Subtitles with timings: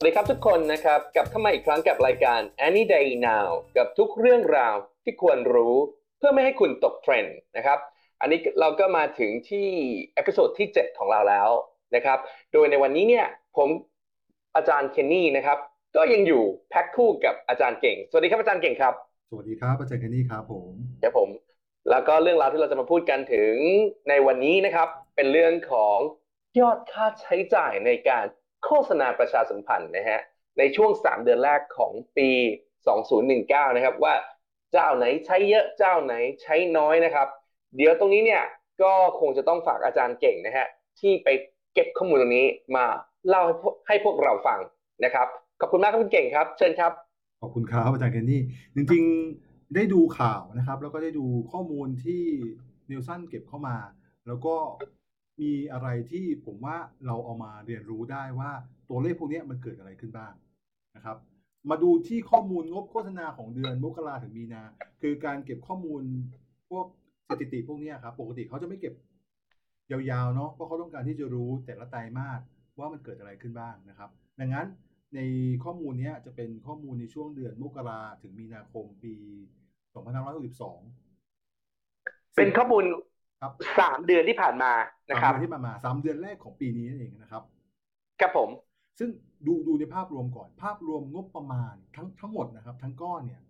[0.00, 5.74] สวัสดีครับทุกคนนะครับกลับเข้ามาอีกครั้งกับรายการ Any Day Now กับทุกเรื่องราวที่ควรรู้
[6.18, 7.78] เพื่อไม่ให้คุณตกเทรนด์นะครับ
[8.20, 9.68] อันนี้เราก็มาถึงที่
[10.14, 11.48] episode ที่ 7 ของเราแล้ว
[11.94, 12.18] นะครับ
[12.52, 13.26] โดยในวันนี้เนี่ย
[13.56, 13.68] ผม
[14.56, 15.58] อาจารย์เคนนี่นะครับ
[15.96, 18.94] ก็ยังอยู่แพ็คคู่กับอาจารย์เก่ง สวัสดีครับอาจารย์เก่งครับ
[19.30, 20.72] สวัสดีครับอาจารย์เคนนี่ครับผม
[21.02, 21.28] ครับผม
[21.90, 23.54] แล้วก็เรื่องราวที่เราจะมาพูดกันถึง
[24.08, 25.98] ในวันนี้นะครับ เป็นเรื่องของ
[26.60, 28.24] ยอดค่าใช้จ่ายในการ
[28.64, 30.20] โฆษณาประชาสัมพันธ์นะฮะ
[30.58, 32.30] ในช่วง 3 เดือนแรกของปี
[33.02, 34.14] 2019 นะครับ ว่า
[34.72, 37.28] เจ้าไหนใช้เยอะเจ้าไหนใช้น้อยนะครับ
[37.76, 38.42] เดี๋ยวตรงนี้เนี่ย
[38.82, 40.66] ก็คงจะต้องฝากอาจารย์เก่งนะฮะ
[41.00, 41.28] ที่ไป
[41.74, 42.84] เก็บข้อมูลตรงนี้มา
[43.28, 44.58] เล่าให้พวกให้พวกเราฟัง
[45.04, 45.26] นะครับ
[45.60, 46.92] ขอบคุณมากครับคุณเก่งครับ เชิญครับ
[47.42, 48.40] ขอบคุณครับอาจารย์แคนนี่
[48.76, 52.22] จริงๆได้ดูข่าวนะครับ แล้วก็ได้ดูข้อมูลที่
[52.90, 53.76] นิวสันเก็บเข้ามา
[54.26, 54.54] แล้วก็
[55.40, 58.50] มีอะไรที่ผมว่าเราเอามาเรียนรู้ได้ว่า
[58.88, 60.32] ตัวเลขพวกนี้มันเกิดอะไรขึ้นบ้าง
[60.96, 61.16] นะครับ
[61.70, 64.62] มาดูที่ข้อมูลงบโฆษณาของเดือนมกราถึงมีนา
[65.02, 66.02] คือการเก็บข้อมูล
[66.70, 66.86] พวก
[67.28, 68.94] สถิติพวกนี้ครับปกติเขาจะไม่เก็บ
[69.90, 72.40] ยาวๆเนาะเพราะเขาต้องการที่จะรู้แต่ละไตรมาส
[72.78, 74.66] ว่ามันเกิดอะไรขึ้นบ้างนะครับ ดังนั้น
[75.14, 75.20] ใน
[75.64, 79.14] ข้อมูลนี้จะเป็นข้อมูลในช่วงเดือนมกราถึงมีนาคมปี
[79.94, 82.84] 2562 เป็นข้อมูล
[83.80, 84.72] สามเดือนที่ผ่านมา
[85.10, 87.42] นะครับสามเดือนที่ผ่านมาสามเดือนแรกของปีนี้นั่นเองนะครับ
[88.20, 88.50] ครับผม
[88.98, 89.10] ซึ่ง
[89.46, 93.42] ดูดูในภาพรวมก่อน ภาพรวมงบประมาณทั้งทั้งหมดนะครับ ทั้งก้อนเนี่ย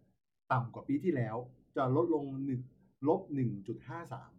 [0.53, 1.36] ต่ำกว่าปีที่แล้ว
[1.77, 2.62] จะลดลงหนึ่ง
[3.08, 4.33] ลบหนึ่งจุดห้าสาม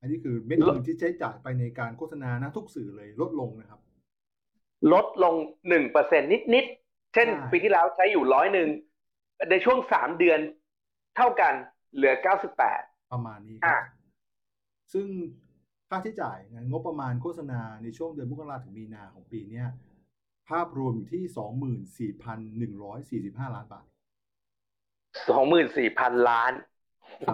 [0.00, 3.80] อันนี้คือเม็ดเงินที่ใช้จ่ายไปในการโฆษณานะทุกสื่อเลยลดลงนะครับ
[4.92, 5.34] ลดลง
[5.68, 8.68] หนึ่งเปอร์เซ็นนิดนิดๆเช่นใช่ปีที่แล้วใช้อยู่ร้อยหนึ่ง
[9.50, 10.38] ในช่วงสามเดือน
[11.16, 11.54] เท่ากัน
[11.94, 12.82] เหลือเก้าสิบแปด
[13.12, 13.78] ประมาณนี้คอ่ารับ
[14.92, 15.06] ซึ่ง
[15.88, 16.38] ค่าใช้จ่าย
[16.70, 19.66] งบประมาณโฆษณาในช่วงเดือนมกราถึงมีนาของปีเนี้ย
[20.48, 23.86] ภาพรวมอยู่ที่สองหมื่นสี่พันหนึ่งร้อยสี่สิบห้าล้านบาท
[25.30, 26.52] สองหมื่นสี่พันล้าน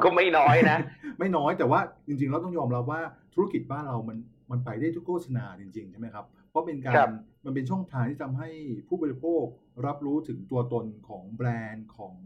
[0.05, 0.79] ก็ไม่น้อยนะ
[1.19, 3.01] ไม่น้อยแต่ว่าจริงๆ เราต้องยอมรับว่า
[3.35, 4.19] ธุรกิจบ้านเรามัน
[4.51, 7.11] มันไปได้ทุกโฆษณาจริงๆ ใช่ไหมครับ เพราะเป็นกาครัรบ
[7.45, 8.51] มันเป็นช่องทางที่ทำให้
[8.89, 9.45] ผู้บริโภค
[9.87, 12.17] รับรู้ถึงตัวตนของแบรนด์ของ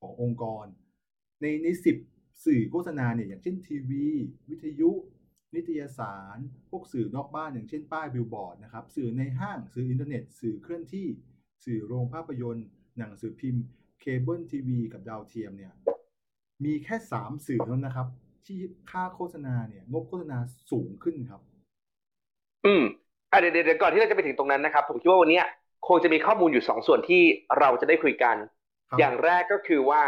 [0.00, 0.64] ขององค์กร
[1.40, 1.96] ในในสิบ
[2.44, 4.06] สื่อโฆษณาเนี่ยอย่างเช่นทีวี
[4.50, 4.90] วิทยุ
[5.54, 6.38] นิตยสาร
[6.70, 11.06] พวกสื่อนอกบ้านอย่างเช่นป้ายบิลบอร์ดนะครับสื่อในห้างสื่ออินเทอร์เน็ต สื่อเคลื่อนที่
[11.64, 12.66] สื่อโรงภาพยนตร์
[12.98, 13.64] หนังสือพิมพ์
[14.00, 15.72] เคเบิลทีวีกับดาวเทียมเนี่ย
[16.64, 18.08] มีแค่สามสื่อเท่านั้นนะครับ
[18.46, 18.58] ที่
[18.90, 20.38] ค่าโฆษณาเนี่ยงบโฆษณา
[20.70, 21.40] สูงขึ้นครับ
[22.66, 22.82] อืม
[23.32, 25.46] อะเดี๋ยวเดี๋ยวเดี๋ยวก่อนที่เราจะไปถึงตรงนั้นนะครับ ผมคิดว่าวันเนี้ย
[25.88, 27.22] คงจะมีข้อมูลอยู่สองส่วนที่
[27.58, 28.36] เราจะได้คุยกัน
[28.88, 30.02] ครับอย่างแรกก็คือว่า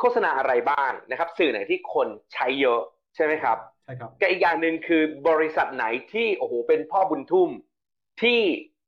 [0.00, 2.80] โฆษณาอะไรบ้างนะครับ สื่อไหนที่คนใช้เยอะ
[3.16, 7.50] ใช่ไหมครับใช่ครับกับอีกอย่างหนึ่งคือบริษัทไหนที่โอ้โหเป็นพ่อบุญทุ่ม
[8.22, 8.40] ที่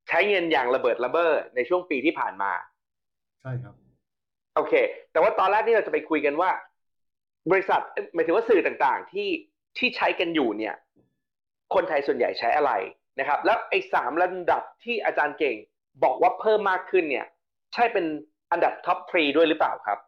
[0.08, 2.52] ใช้เงินอย่างระเบิดระเบ้อในช่วงปีที่ผ่านมา
[3.42, 3.74] ใช่ครับ
[4.56, 4.74] โอเค
[5.12, 6.50] แต่ว่าตอนแรกนี่เราจะไปคุยกันว่า
[7.50, 9.28] บริษัทเอ้ยหมายถึงว่าสื่อต่างๆ ที่
[9.78, 10.74] ที่ใช้กันอยู่เนี่ย
[11.74, 12.72] คนไทยส่วนใหญ่ใช้อะไร
[13.18, 15.56] นะครับ แล้วไอ้สามระดับที่อาจารย์เก่ง
[16.04, 17.26] บอกว่าเพิ่มมากขึ้นเนี่ย
[17.74, 18.04] ใช่เป็น
[18.52, 20.07] อันดับ top three ด้วยหรือเปล่าครับเอ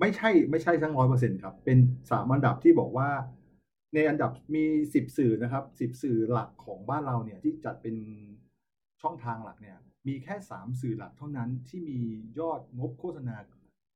[0.00, 1.78] ไม่ใช่ไม่ใช่ทั้งร้อยเปอร์เซ็นต์ครับ เป็น
[2.10, 3.10] สามอันดับที่บอกว่า
[3.94, 4.64] ในอันดับมี
[4.94, 7.96] สิบสื่อนะครับสิบสื่อหลักของบ้านเราเนี่ยที่จัดเป็น
[9.02, 9.76] ช่องทางหลักเนี่ย
[10.08, 11.98] มีแค่สามสื่อหลักเท่านั้นที่มี
[12.38, 13.36] ยอดงบโฆษณา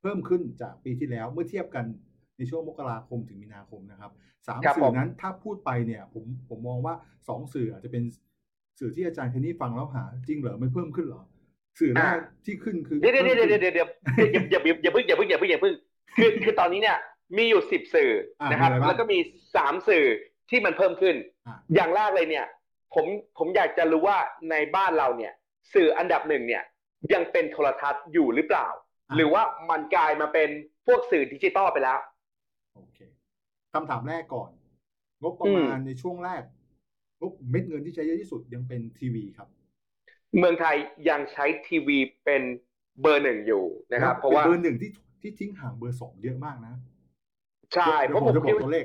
[0.00, 1.84] เพิ่มขึ้นจากปีที่แล้วเมื่อเทียบกัน
[2.38, 4.12] ในช่วงมกราคมถึงมีนาคมนะครับ
[4.47, 6.94] สามครับสื่ผอมนั้นถ้าพูดไปเนี่ย ผมผมมองว่า
[7.28, 8.04] สองสื่ออาจจะเป็น
[8.78, 11.22] สื่อที่อาจารย์คนนี้ฟังแล้วหา จริงเหรอไม่เพิ่มขึ้นเหรอ
[11.78, 13.88] สื่อแรกที่ขึ้นคือเดี๋ยวเดี๋ยวเดี๋ยวเดี๋ยวเดี๋ยวเดี๋ยว
[14.53, 15.75] อย่าอย่าอย่าเพิ่งอย่าเพิ่งอย่าเพิ่งอย่าเพิ่ง
[16.16, 16.98] คือคือตอนนี้เนี่ย
[17.37, 18.10] มีอยู่สิบสื่อ
[18.50, 19.19] นะครับ แล้วก็มี
[19.56, 20.04] สามสื่อ
[20.50, 21.16] ที่มันเพิ่มขึ้น
[21.47, 22.47] อะอย่างแรกเลยเนี่ย
[22.94, 23.06] ผม
[23.38, 24.19] ผมอยากจะรู้ว่า
[24.50, 25.32] ในบ้านเราเนี่ย
[25.75, 26.62] สื่ออันดับหนึ่งเนี่ย
[27.12, 28.66] ยังเป็นโทรทัศน์อยู่หรือเปล่า
[29.16, 30.48] หรือว่ามันกลายมาเป็น
[30.86, 31.98] พวกสื่อดิจิตอลไปแล้ว
[32.75, 32.98] โอเค
[33.75, 34.50] คำถามแรกก่อน
[35.22, 36.42] งบประมาณในช่วงแรก
[37.21, 39.48] งบเม็ดเงินที่ใช้เยอะที่สุดยังเป็นทีวีครับ
[40.38, 40.76] เมืองไทย
[41.08, 42.42] ยังใช้ทีวีเป็น
[43.00, 44.90] เบอร์หนึ่งอยู่นะครับ เพราะว่าป็นเบอร์หนึ่งที่
[45.20, 46.74] ที่ทิ้งห่างเบอร์สองเยอะมากนะ
[47.74, 48.84] ใช่เพเดี๋ยวราะผผมมจะบอคิดกว่าตัวเลข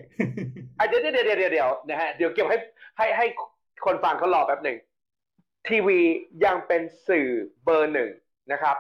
[0.80, 2.58] อะเดี๋ยวเดี๋ยวเดี๋ยวเดี๋ยวเดี๋ยวนะฮะเดี๋ยวเก็บให้
[2.98, 3.26] ให้ให้
[3.86, 4.78] คนฟังเขารอแป๊บหนึ่ง
[5.68, 6.00] ทีวี
[6.46, 7.28] ยังเป็นสื่อ
[7.64, 8.10] เบอร์หนึ่ง
[8.52, 8.78] นะครับ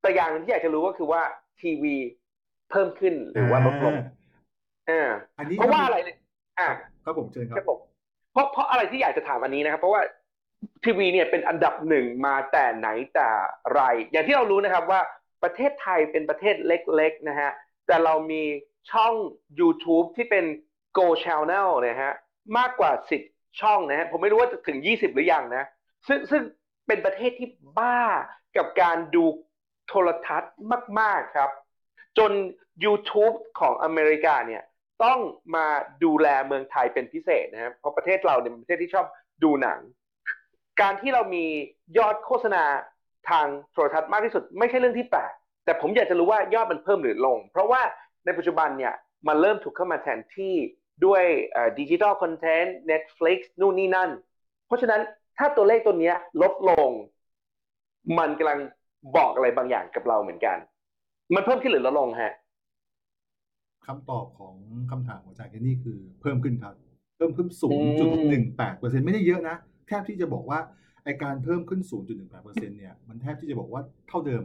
[0.00, 1.22] แต่อย่างหนึ่งที่อยากจะรู้ก็คือว่า
[1.60, 1.96] ทีวี
[2.70, 3.94] เพิ่มขึ้นหรือว่าลดลง
[4.90, 5.02] อ่า
[5.38, 6.16] อันนี้เพราะว่าอะไรเนี่ย
[6.58, 6.68] อ่า
[7.04, 7.78] ครับผมเชิญคครัรับบผม
[8.32, 10.02] เพราะเพราะอะไรที่อยากจะถามอันนี้นะครับ เพราะว่า
[10.84, 13.28] ทีวีเนี่ยเป็นอันดับหนึ่งมาแต่ไหนแต่
[13.72, 13.80] ไร
[14.10, 15.00] อย่างที่เรารู้นะครับว่า
[15.42, 17.50] ประเทศไทยเป็นประเทศเล็กๆนะฮะ
[17.86, 18.42] แต่เรามี
[18.92, 19.14] ช่อง
[19.60, 20.44] YouTube ที่เป็น
[20.98, 22.12] Go Channel นะฮะ
[22.58, 22.92] มากกว่า
[23.26, 25.64] 10 ช่องนะฮะผมไม่รู้ว่าจะถึง 20 หรือยังนะ
[26.08, 26.42] ซึ่งซึ่ง
[26.86, 27.48] เป็นประเทศที่
[27.78, 28.00] บ้า
[28.56, 29.24] กับการดู
[29.88, 30.54] โทรทัศน์
[31.00, 31.50] มาก ๆ ครับ
[32.18, 32.32] จน
[32.84, 34.62] YouTube ของอเมริกาเนี่ย
[35.04, 35.20] ต้อง
[35.56, 35.66] มา
[36.04, 39.06] ดูแลเมืองไทยเป็นพิเศษนะครับเพราะประเทศเราเนี่ยเป็นประเทศที่ชอบ
[39.44, 39.80] ดูหนัง
[40.80, 41.44] การที่เรามี
[41.98, 42.64] ยอดโฆษณา
[43.30, 45.32] ทางโทรทัศน์มากที่สุด ไม่ใช่เรื่องที่แปลก
[45.64, 47.80] แต่ผมอยากจะรู้ว่ายอดมันเพิ่มหรือลง เพราะว่า
[48.24, 48.94] ในปัจจุบันเนี่ย
[49.28, 50.54] มันเริ่มถูกเข้ามาแทนที่
[51.04, 51.22] ด้วย
[51.78, 54.10] ดิจิทัลคอนเทนต์ Netflix นู่นนี่นั่น
[54.66, 55.00] เพราะฉะนั้น
[55.38, 56.12] ถ้าตัวเลขตัวนี้
[56.42, 56.90] ลดลง
[58.18, 58.58] มันกำลัง
[59.16, 60.56] บอกอะไรบางอย่างกับเราเหมือนกัน
[61.34, 62.32] มันเพิ่มขึ้นหรือลดลงฮะ
[63.86, 64.54] คำตอบของ
[64.90, 66.74] คำถามของอาจารย์นนี่คือเพิ่มขึ้นครับ
[67.16, 67.90] เพิ่มขึ้นอืม
[68.44, 70.58] 0.18%ไม่ได้เยอะนะ แทบที่จะบอกว่า
[71.04, 71.80] ไอการเพิ่มขึ้น
[72.20, 74.42] 0.18%เนี่ย มันแทบที่จะบอกว่าเท่าเดิม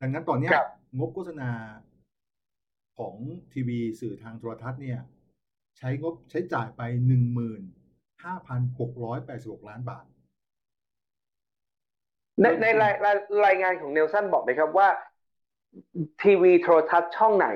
[0.00, 1.50] ดังนั้นตอนเนี้ยครับงบโฆษณา
[2.98, 3.14] ของ
[3.52, 5.00] ทีวีสื่อทางโทรทัศน์เนี่ย
[5.78, 6.82] ใช้งบใช้จ่ายไป
[8.44, 10.04] 15,686 ล้านบาท
[12.40, 13.16] ในในรายราย
[13.46, 14.88] รายงานของเนลสันบอกไหมครับว่า
[16.22, 17.48] ทีวีโทรทัศน์ช่องไหน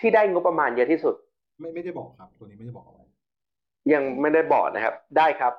[0.00, 1.14] ที่ได้งบประมาณเยอะที่สุด
[1.58, 3.06] ไม่ไม่ได้บอกครับ ตัวนี้ไม่ได้บอกเอาไว้
[3.92, 5.54] ยังไม่ได้บอกนะครับ ได้ครับ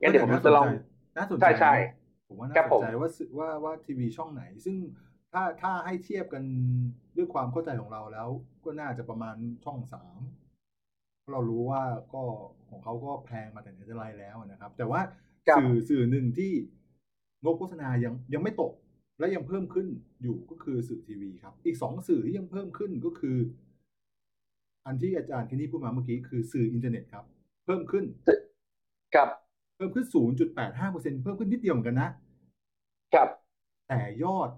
[0.00, 0.68] งั้นเดี๋ยวผมน่าสจะนลองใจ
[1.16, 1.78] น่าสนใจใช่ใช่นะ
[2.28, 4.76] ผมว่าครัน่าบสผนมใจว่าสื่อว่าว่าทีวีช่องไหน ซึ่ง
[5.32, 6.44] ถ้าถ้าให้เทียบกัน
[7.16, 8.28] ด้วยความเข้าใจของเราแล้ว
[8.64, 10.20] ก็น่าจะประมาณช่องสาม
[11.20, 11.82] เพราะเรารู้ว่า
[12.14, 12.22] ก็
[12.70, 15.00] ของเขาก็แพงมาแต่ไหนแต่ไรแล้วนะครับ แต่ว่า
[15.48, 16.52] ครับสื่อสื่อหนึ่งที่
[17.42, 18.72] งบโฆษณายังยังไม่ตก
[19.18, 19.86] และยังเพิ่มขึ้น
[20.22, 23.36] อยู่ก็คือสื่อทีวีครับ อีกสองสื่อที่ยังเพิ่มขึ้นก็คือ
[24.86, 27.24] อันที่อาจารย์แคนนี่พูดมาเมื่อกี้คือสื่ออินเทอร์เน็ตครับ
[27.64, 28.04] เพิ่มขึ้น
[29.14, 30.06] ครับเพิ่มขึ้น
[30.64, 32.10] 0.85%เพิ่มขึ้นนิดเดียวเหมือนกันนะ
[33.14, 33.28] ครับ
[33.88, 34.50] แต่ยอด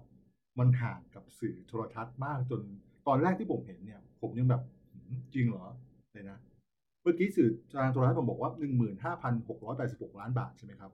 [0.59, 2.61] มันห่างกับสื่อโทรทัศน์มากจน
[3.07, 4.61] ตอนแรกที่ผมเห็นเนี่ย ผมยังแบบ
[4.91, 5.65] หืมจริงเหรอ
[6.13, 6.37] เลยนะ
[7.01, 8.51] เมื่อกี้สื่อทางโทรทัศน์ผมบอกว่า
[9.15, 10.91] 15,686 ล้านบาทใช่ไหมครับ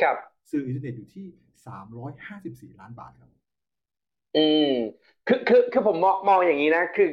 [0.00, 0.16] ครับ
[0.50, 1.26] สื่ออินเทอร์เน็ตอยู่ที่
[2.72, 3.30] 354 ล้านบาทครับ
[4.36, 4.72] อืม
[5.28, 7.08] คือคือคือผมมองมองอย่างนี้นะ คือ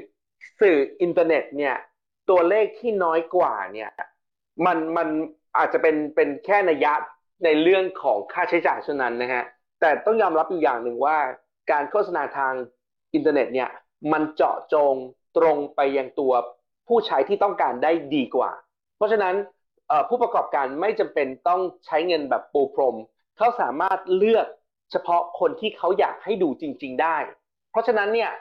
[0.61, 1.75] สื่ออินเทอร์เน็ตเนี่ย
[2.29, 3.91] ตัวเลขที่น้อยกว่าเนี่ย
[4.65, 5.07] มันมัน
[5.57, 6.93] อาจจะเป็นเป็นแค่นัยยะ
[7.43, 9.43] ในเรื่องของค่าใช้จ่ายเท่านั้นนะฮะ
[9.79, 11.17] แต่ต้องยอมรับอยู่อย่างหนึ่งว่า
[11.71, 12.53] การโฆษณาทาง
[13.13, 13.69] อินเทอร์เน็ตเนี่ย
[14.11, 14.93] มันเจาะจง
[15.37, 16.33] ตรงไปยังตัว
[16.87, 18.51] ผู้ใช้ที่ต้องการได้ดีกว่า
[18.97, 19.35] เพราะฉะนั้น
[20.09, 22.95] ผู้ประกอบการไม่จำเป็นต้องใช้เงินแบบปูพรม
[23.37, 24.47] เขาสามารถเลือก
[24.91, 27.17] เฉพาะคนที่เขาอยากให้ดูจริง ๆ ได้
[27.71, 28.31] เพราะฉะนั้นเนี่ย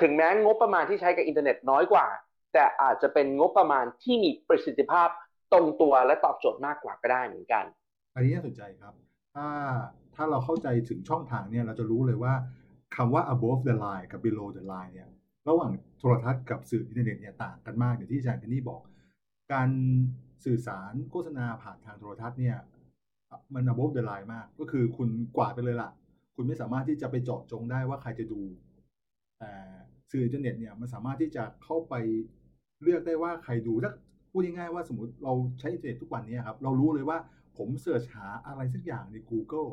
[0.00, 2.06] ถึงแม้งบประมาณที่ใช้กับอินเทอร์เน็ตน้อยกว่า
[2.52, 5.08] แต่อาจจะเป็นงบประมาณที่มีประสิทธิภาพ
[5.52, 7.64] ตรงตัวและตอบโจทย์มากกว่าก็ได้เหมือนกัน
[8.14, 8.94] อันนี้น่าสนใจครับ
[9.34, 9.46] ถ้า
[10.14, 12.34] ถ้าเราเข้าใจถึงช่องทางเนี่ยเราจะรู้เลยว่า
[12.96, 15.08] คำว่า above the line กับ below the line เนี่ย
[15.48, 18.82] ระหว่างโทรทัศน์กับสื่ออินเทอร์เน็ตเนี่ยต่างกันมากอย่างที่อาจารย์เคนนี่บอก
[19.52, 19.68] การ
[20.44, 22.56] สื่อสารโฆษณาผ่านทางโทรทัศน์เนี่ย
[23.54, 25.90] มัน above the line มาก ก็คือคุณกวาดไปเลยล่ะ
[26.36, 28.42] คุณไม่สามารถที่จะไปเจาะจงได้ว่าใครจะดู
[29.38, 29.52] แต่
[30.10, 31.94] สื่ออินเทอร์เน็ตเนี่ยมันสามารถที่จะเข้าไป
[32.82, 33.92] เลือกได้ว่าใครดูถ้า
[34.30, 37.18] พูดง่ายๆว่าสมมติเราใช้อินเทอร์เน็ตทุกวันนี้ครับ เรารู้เลยว่า
[37.58, 39.70] ผม search หาอะไรสักอย่างใน Google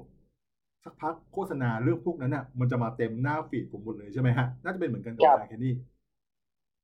[0.83, 5.73] สักพักโฆษณาเรื่องพวกนั้นน่ะ มันจะมาเต็มหน้าฟีดผมหมดเลยใช่ไหมฮะ น่าจะเป็นเหมือนกันกับครับอาจารย์แคนนี่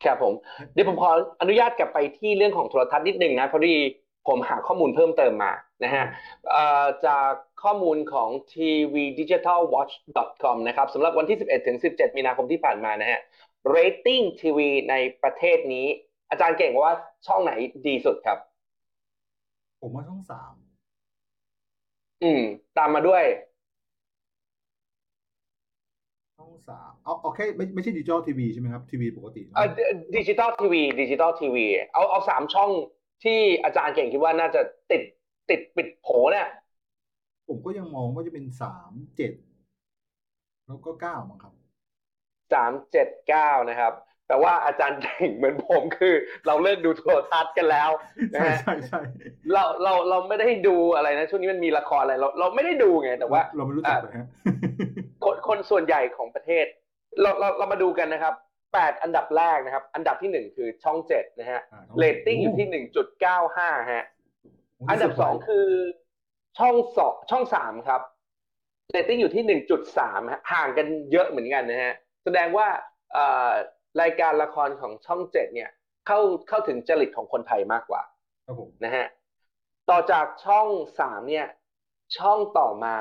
[0.03, 0.33] ครับผม
[0.73, 3.73] เดี๋ยวผมขออนุญาตกลับไปที่เรื่องของโทรทัศน์นิดนึงนะพอดี
[4.27, 5.51] ผมหาข้อมูลเพิ่มเติมมา
[5.83, 6.05] นะฮะ
[6.51, 7.29] เอ่อจาก
[7.63, 13.19] ข้อมูลของ tvdigitalwatch.com นะครับสำหรับวันที่ 11ถึง17 มีนาคมที่ผ่านมานะฮะ
[13.75, 15.87] rating ทีวีในประเทศนี้
[16.31, 16.93] อาจารย์เก่งว่า
[17.27, 17.51] ช่องไหน
[17.87, 18.37] ดีสุดครับ
[19.81, 20.53] ผมว่าช่องสาม
[22.23, 22.41] อืม
[22.77, 23.23] ตามมาด้วย
[26.37, 29.67] ช่องสามเอาเอาแค่ไม่ไม่ใช่ดิจิตอลทีวีใช่ไหมครับทีวีปกติเอ่อ
[30.17, 32.69] ดิจิตอลทีวีดิจิตอลทีวีเอาเอาสามช่อง
[33.23, 34.61] ที่อาจารย์เก่งคิดว่าน่าจะ
[34.91, 35.01] ติด
[35.49, 36.47] ติดติดโผเนี่ย
[37.47, 39.33] ผมก็ยังมองว่าจะเป็นสามเจ็ด
[40.67, 41.53] แล้วก็เก้ามั้งครับ
[42.53, 43.93] สามเจ็ดเก้านะครับ
[44.31, 46.13] แต่ว่าอาจารย์เก่งเหมือนผมคือ
[46.47, 47.89] เราเลิกดูโทรทัศน์กันแล้ว
[48.35, 48.99] นะใช่ฮะใช่ใช่
[49.53, 54.27] เราเราเราไม่ได้ดูอะไรนะช่วงนี้มันมีละครอะไรเราเราไม่ได้ดูไงแต่ว่า เราไม่รู้จักเลยฮะ
[55.23, 56.65] คนคนส่วนใหญ่ของประเทศ
[57.21, 58.33] เราเราเรามาดูกันนะครับ
[58.73, 64.05] แปดอันดับแรกนะครับ อันดับที่หนึ่งคือช่องเจ็ดนะฮะอ่าเรตติ้งอยู่ที่หนึ่งจุดเก้าห้าฮะ
[64.77, 65.67] โอ้อันดับสองคือ
[66.57, 68.01] ช่องสองช่องสามครับ
[68.91, 70.21] เรตติ้งอยู่ที่หนึ่งจุดสาม
[70.51, 71.93] ห่างกันเยอะเหมือนกันนะฮะ
[72.25, 72.67] แสดงว่า
[73.13, 73.51] เอ่อ
[74.01, 75.69] รายการละครของช่องเจ็ดเนี่ย
[76.07, 76.19] เข้า
[76.49, 78.01] เข้าถึงจริตของคนไทยมากกว่า
[78.45, 79.07] ครับผมนะฮะ
[79.89, 80.67] ต่อจากช่อง
[80.99, 81.47] สามเนี่ย
[82.17, 82.93] ช่องต่อมา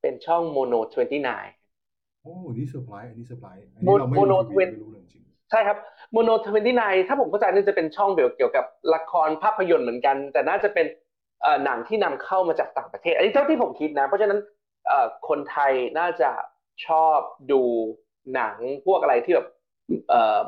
[0.00, 5.78] เป็นช่องโมโน29โอ้นี่เซอร์ไพรส์อันนี้เซอร์ไพรส์อันโมนี้เราไม่โมโนรู้ทีวีเวนไม่รู้เลยจริงใช่ครับ
[6.12, 10.86] โมโน twenty nine ถ้าผมเข้าใจน่าจะเป็นช่องเกี่ยวกับละครภาพยนตร์เหมือนกัน แต่น่าจะเป็น
[11.42, 14.38] เอ่อหนังที่นำเข้ามาจากต่างประเทศ อันนี้เท่าที่ผมคิดนะ เพราะฉะนั้น
[14.88, 16.30] เอ่อคนไทยน่าจะ
[16.86, 17.18] ชอบ
[17.52, 17.62] ดู
[18.34, 18.56] หนัง
[18.86, 19.46] พวกอะไรที่แบบ
[20.08, 20.40] เอ่อ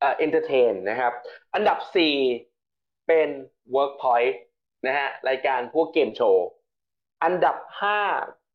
[0.00, 1.12] เอ่อ entertain นะครับ
[1.54, 2.14] อันดับสี่
[3.06, 3.28] เป็น
[3.74, 4.34] Workpoint
[4.86, 6.46] นะฮะรายการพวกเกมโชว์
[7.24, 8.00] อันดับห้า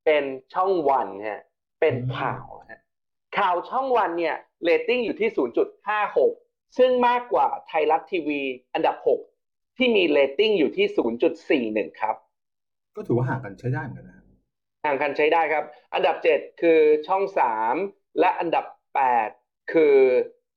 [0.06, 0.24] เป็น
[0.54, 1.42] ช่องวันฮะ
[1.82, 2.82] เป็นข่าวฮะ
[3.38, 5.30] ข่าวช่องวันเนี่ยเรตติ้งอยู่ที่
[6.04, 8.42] 0.56 ซึ่งมากกว่าไทยรัฐทีวี
[8.74, 8.96] อันดับ
[9.40, 10.88] 6 ที่มีเรตติ้งอยู่ที่
[11.88, 12.16] 0.41 ครับ
[12.96, 14.18] ก็ถือว่าห่างกันใช้ได้เหมือนกันนะ
[14.86, 15.64] ห่างกันใช้ได้ครับ
[15.94, 17.24] อันดับ 7 คือช่อง
[17.72, 18.66] 3 และอันดับ
[19.06, 19.39] 8
[19.72, 19.98] คือ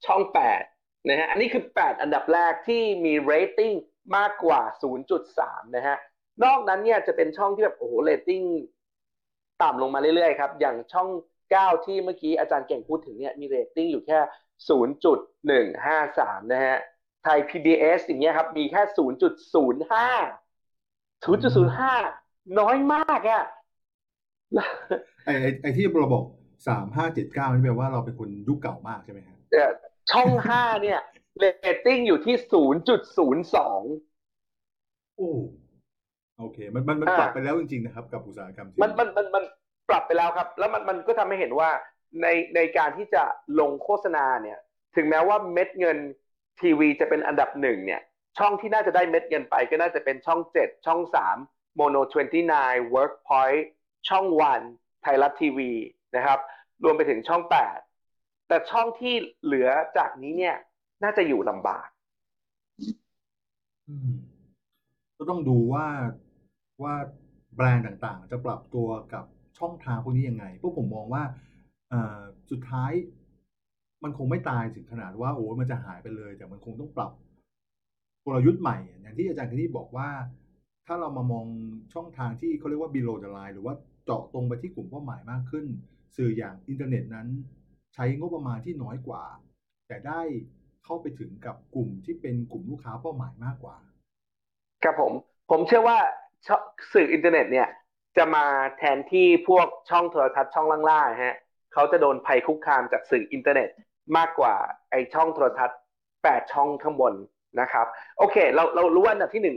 [0.07, 0.23] ช่อง
[0.67, 3.73] 8 นะฮะ อันนี้คือ 8 อันดับแรกที่มีเรตติ้ง
[4.17, 4.63] มากกว่า
[5.19, 5.97] 0.3 นะฮะ
[6.45, 8.43] นอกนั้นเนี่ยจะเป็นช่องที่แบบโอ้โหเรตติ้ง
[9.63, 11.09] ต่ำลงมาเรื่อยๆครับ อย่างช่อง
[11.47, 14.19] 9 ที่เมื่อกี้อาจารย์เก่งพูดถึงเนี่ยมีเรตติ้งอยู่แค่
[15.59, 16.77] 0.153 นะฮะ
[17.23, 18.97] ไทย PBS อย่างเงี้ยครับ มีแค่ 0.05
[21.25, 23.45] 0.05 น้อยมากอะ
[25.25, 26.25] ไอ้ไอ้ที่เราบอก
[26.67, 29.73] สามห้าเจ็ดเก้านี่แปลว่าเราเป็นคนยุคเก่ามากใช่ไหมฮะเอ่อ
[30.11, 31.01] ช่อง5เนี่ย
[31.39, 31.45] เร
[31.77, 32.37] ตติ้งอยู่ที่
[33.57, 35.31] 0.02โอ้
[36.39, 39.45] โอเค มันมันมันอ่าปรับไปแล้วจริงๆนะครับ กับอุตสาหกรรมทีวีมันมันมันมัน
[39.89, 41.71] ปรับไปแล้วครับ แล้วมันมันก็ทำให้เห็นว่า
[42.23, 42.27] ใน
[42.57, 43.23] ในการที่จะ
[43.61, 44.59] ลงโฆษณาเนี่ย
[44.97, 45.99] ถึงแม้ว่าเม็ดเงิน
[46.61, 48.01] ทีวีจะเป็นอันดับหนึ่งเนี่ย
[48.39, 51.01] ช่องที่น่าจะได้เม็ดเงินไปก็น่าจะเป็นช่อง7ช่อง
[51.41, 52.03] 3 Mono
[52.49, 53.63] 29 Workpoint
[54.09, 54.63] ช่องวัน
[55.03, 55.73] ไทยรัฐทีวี
[56.17, 56.39] นะครับ
[56.85, 57.43] รวมไปถึงช่อง
[57.97, 59.15] 8 แต่ช่องที่
[59.45, 60.57] เหลือจากนี้เนี่ย
[61.03, 61.89] น่าจะอยู่ลำบาก
[65.19, 65.87] ก็ต้องดูว่า
[66.83, 66.95] ว่า
[67.57, 69.25] แบรนด์ต่างๆ จะปรับตัวกับ
[69.59, 71.23] ช่องทางพวกนี้ยังไงพราะผมมองว่า
[72.51, 72.93] สุดท้าย
[74.05, 77.13] มันคงไม่ตายถึงขนาดว่าโอ้ยมันจะหายไปเลย แต่มันคงต้องปรับ
[78.25, 80.09] กลยุทธ์ใหม่ อย่างที่อาจารย์คณีบอกว่า
[80.87, 81.47] ถ้าเรามามอง
[81.95, 85.67] ช่องทางที่เขาเรียกว่า below the line หรือว่าเจาะตรงไปที่กลุ่มเป้าหมายมากขึ้น
[86.17, 87.29] สื่ออย่างอินเทอร์เน็ตนั้น
[87.95, 89.25] ใช้งบประมาณที่น้อยกว่า
[89.89, 90.21] แต่ได้
[90.85, 93.77] เข้าไปถึงกับกลุ่มที่เป็นกลุ่มลูกค้าเป้าหมายมากกว่า
[94.85, 95.13] ครับผม
[95.51, 95.99] ผมเชื่อว่า
[96.47, 96.63] ช่อง
[96.95, 97.69] สื่ออินเทอร์เน็ตเนี่ย
[98.17, 98.45] จะมา
[98.79, 101.37] แทนที่พวกช่องโทรทัศน์ช่องล่างๆฮะ
[101.73, 103.69] เขาจะโดนภัยคุกคามจากสื่ออินเทอร์เน็ต
[104.17, 104.55] มากกว่า
[104.91, 105.79] ไอช่องโทรทัศน์
[106.23, 107.15] แปดช่องข้างบน
[107.61, 107.87] นะครับ
[108.19, 109.57] โอเค เราเรารู้ว่าอันดับที่หนึ่ง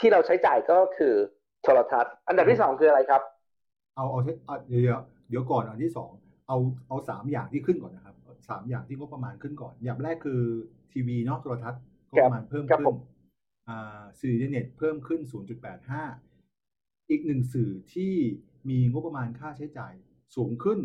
[0.00, 1.14] ที่เราใช้จ่ายก็คือ
[1.62, 3.22] โทรทัศน์ อันดับที่สองคืออะไรครับ
[3.96, 6.10] เอาเอาเทเอาเดี๋ยว เดี๋ยวก่อนอันที่สอง
[6.48, 6.56] เอา
[6.88, 8.16] เอาสามอย่างที่ขึ้นก่อนนะครับ
[8.48, 10.42] สามอย่างที่งบประมาณขึ้นก่อน อย่างแรกคือ
[10.92, 12.98] ทีวีเนาะโทรทัศน์งบประมาณเพิ่มครับขึ้ผนม
[13.68, 15.20] อ่าสื่ออินเทอร์เน็ตเพิ่มขึ้น
[16.16, 18.12] 0.85 อีกหนึ่งสื่อที่
[18.70, 19.92] มีงบประมาณค่าใช้จ่าย
[20.36, 20.78] สูงขึ้น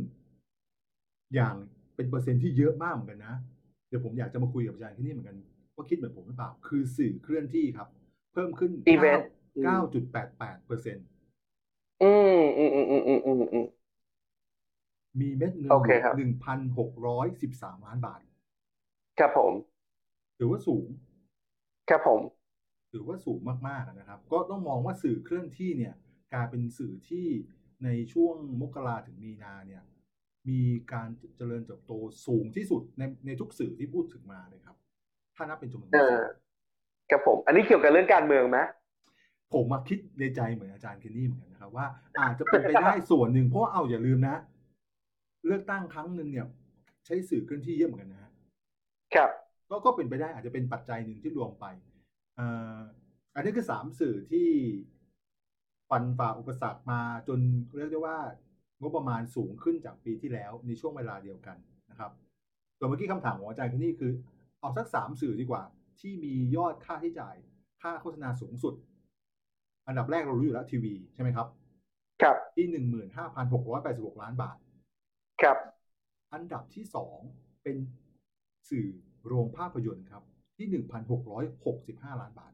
[1.33, 1.55] อย่าง
[1.95, 3.35] เป็นเปอร์เซ็นต์ที่เยอะมากเหมือนกันนะ
[3.87, 5.37] เดี๋ยวผมอยากจะมาคุยกับอาจารย์ที่นี่เหมือนกัน
[5.75, 7.87] ว่าคิดเหมือนผมหรือเปล่า คือสื่อเคลื่อนที่ครับ
[8.33, 9.23] เพิ่มขึ้น Event
[9.95, 11.05] 9.88เปอร์เซ็นต์
[12.03, 13.59] อืมอืมอืมอืมอืมอื
[15.19, 18.21] มอืมมีเม็ดเงินโอเคครับหนึ่งพันหกร้อยสิบสามล้านบาท
[19.19, 19.53] ครับผม
[20.37, 20.85] ถือว่าสูง
[21.89, 22.21] ครับผม
[22.91, 25.93] ถือว่าสูงมากๆนะครับ ก็ต้องมองว่าสื่อเคลื่อนที่เนี่ย
[26.33, 27.27] กลายเป็นสื่อที่
[27.83, 29.83] ในช่วงมกราถึงมีนาเนี่ย
[30.49, 30.61] มี
[30.93, 31.91] การเจริญเติบโต
[32.27, 34.75] สูงที่สุดในในทุกสื่อที่พูดถึงมาเลยครับ
[35.35, 36.23] ถ้านับเป็นจำนวนเอสื่ออ
[37.11, 38.59] ครับผม อันนี้เกี่ยวกับเรื่องการเมืองไหม
[39.53, 41.85] ผมมาคิดในใจเหมือนอาจารย์เคนนี่เหมือนกันนะครับว่า
[42.19, 44.35] อาจจะเป็นไปได้ส่วนหนึ่งเพราะว่าเอาอย่าลืมนะ
[45.45, 46.47] เลือกตั้งครั้งหนึ่งเนี่ย
[47.05, 48.31] ใช้สื่อเคลื่อนที่เยอะเหมือนกันนะฮะ
[49.15, 49.31] ครับ
[49.69, 51.65] ก็ก็เป็นไปได้อาจจะเป็นปัจจัยหนึ่งที่รวมไป
[52.35, 52.77] เอ่อ
[53.35, 54.47] อันนี้คือสามสื่อที่
[55.89, 57.39] ฟันฝ่าอุปสรรคมาจน
[57.77, 58.17] เรียกได้ว่า
[58.81, 61.57] งบประมาณสูงขึ้นจากปีที่แล้วในช่วงเวลาเดียวกัน
[61.91, 62.11] นะครับ
[62.77, 64.11] ส่วนเมื่อกี้คำถามของอาจารย์ที่นี่คือ
[64.59, 65.63] เอาสักสามสื่อดีกว่า
[65.99, 67.35] ที่มียอดค่าใช้จ่าย
[67.81, 68.73] ค่าโฆษณาสูงสุด
[69.87, 71.47] อันดับแรกเรารู้อยู่แล้วทีวีใช่ไหมครับ
[72.21, 74.57] ครับที่หนึ่งหมื่นห้าพันหกร้อยแปดสิบหกล้านบาท
[75.41, 75.57] ครับ
[76.33, 77.17] อันดับที่สอง
[77.63, 77.77] เป็น
[78.69, 78.87] สื่อ
[79.25, 80.23] โรงภาพยนตร์ครับ
[80.57, 82.51] ที่หนึ่งพันหกร้อยหกสิบห้าล้านบาท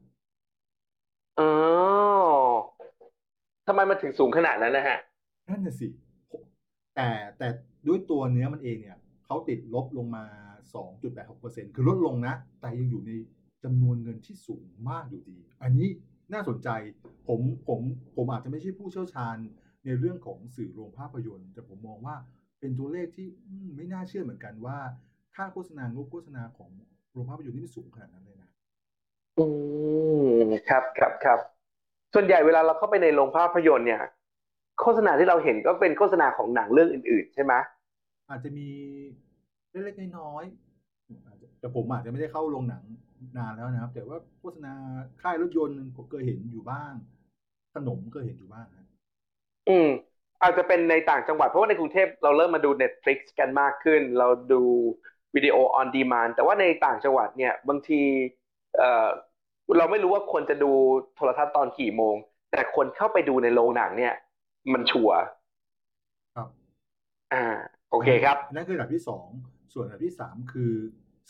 [1.38, 1.52] อ๋อ
[3.66, 4.98] ทำไมมันถึงสูงขนาดนั้นนะฮะ
[5.48, 5.88] นั่นน่ะสิ
[6.94, 7.08] แต่
[7.38, 7.48] แต่
[7.86, 10.24] ด้วยตัวเนื้อมันเองเนี่ย เขาติดลบลงมา
[11.04, 13.12] 2.86%คือลดลงนะ แต่ยังอยู่ใน
[13.64, 15.88] จำนวนเงินที่สูงมากอยู่ดี อันนี้
[16.32, 16.68] น่าสนใจ
[17.28, 17.80] ผมผม
[18.16, 19.36] ผมอาจจะไม่ใช่ผู้เชี่ยวชาญ
[19.84, 22.16] ในเรื่องของสื่อโรงภาพยนตร์ แต่ผมมองว่า
[22.60, 24.78] เป็นตัวเลขที่อืมไม่น่าเชื่อเหมือนกันว่า
[25.36, 26.70] ค่าโฆษณางบโฆษณาของ
[27.12, 28.50] โรงภาพยนตร์นี่มันสูงขนาดนั้นเลยนะ
[29.38, 29.44] อื
[30.44, 31.38] มครับครับครับ
[32.14, 34.00] ส่วนใหญ่เวลาเราเข้าไปในโรงภาพยนตร์เนี่ย
[34.80, 37.52] โฆษณาที่เราเห็นก็เป็นโฆษณาของหนังเรื่องอื่น ๆ ใช่ไหม
[38.28, 38.68] อาจจะมี
[39.70, 40.44] เล็กๆน้อย
[41.26, 42.84] อาจจะแต่ผมอาจจะไม่ได้เข้าโรงหนัง
[43.38, 44.74] นานแล้วนะครับ แต่ว่าโฆษณา
[45.22, 46.92] ค่ายรถยนต์ผมเคยเห็นอยู่บ้าง
[47.74, 48.86] ขนมเคยเห็นอยู่บ้างครับ
[49.66, 49.86] อืม
[50.42, 54.62] อาจจะเป็นในต่างจังหวัด เพราะว่าในกรุงเทพเราเริ่มมาดู Netflix กันมากขึ้น เราดู
[55.34, 58.02] วิดีโอ on demand แต่ว่าในต่างจังหวัดเนี่ยบางที
[58.76, 59.08] เอ่อ
[59.78, 60.72] เราไม่รู้ว่าคนจะดู
[61.14, 62.16] โทรทัศน์ตอนกี่โมง
[62.50, 64.14] แต่คนเข้าไปดูในโรงหนังเนี่ย
[64.72, 65.18] มันชัวร์
[66.36, 66.48] ครับ
[67.32, 67.44] อ่า
[67.90, 69.26] โอเคครับนั่นคืออันดับที่สอง
[69.74, 70.72] ส่วนอันดับที่สามคือ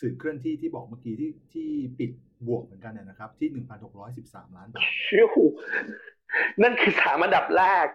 [0.01, 2.11] สื่อเคลื่อนที่ที่บอกเมื่อกี้ที่ที่ปิด
[2.47, 5.29] บวกเหมือนกันเนี่ยนะครับ ที่หนึ่งพันหกร้อยสิบสามล้านบาทชิว
[6.63, 7.87] นั่นคือสามอันดับแรก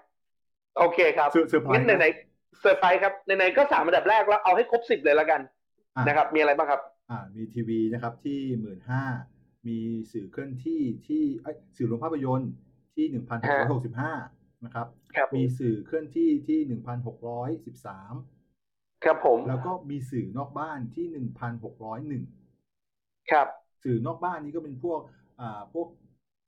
[0.77, 5.41] โอเคครับเซอร์เซอร์ไพรส์ งั้นส์ไหนนะเซอร์ไพรส์ครับไหนๆก็สามอันดับแรกแล้วเอาให้ครบสิบเลยแล้วกัน
[5.95, 9.03] อะนะครับ มีอะไรบ้างครับ อ่ามีทีวีนะครับที่หมื่นห้า
[9.67, 9.77] มี
[10.11, 12.51] สื่อเคลื่อนที่ที่เอ้ยสื่อโรงภาพยนตร์
[12.95, 14.13] ที่หนึ่งพันหกร้อยหกสิบห้า
[14.65, 18.13] นะครับครับมีสื่อเคลื่อนที่ที่หนึ่งพันหกร้อยสิบสาม
[19.03, 22.23] ครับผมแล้วก็มีสื่อนอกบ้านที่หนึ่งพันหกร้อยหนึ่ง
[23.31, 23.47] ครับ
[23.83, 25.01] สื่อนอกบ้านนี้ก็เป็นพวก
[25.39, 25.87] อ่าพวก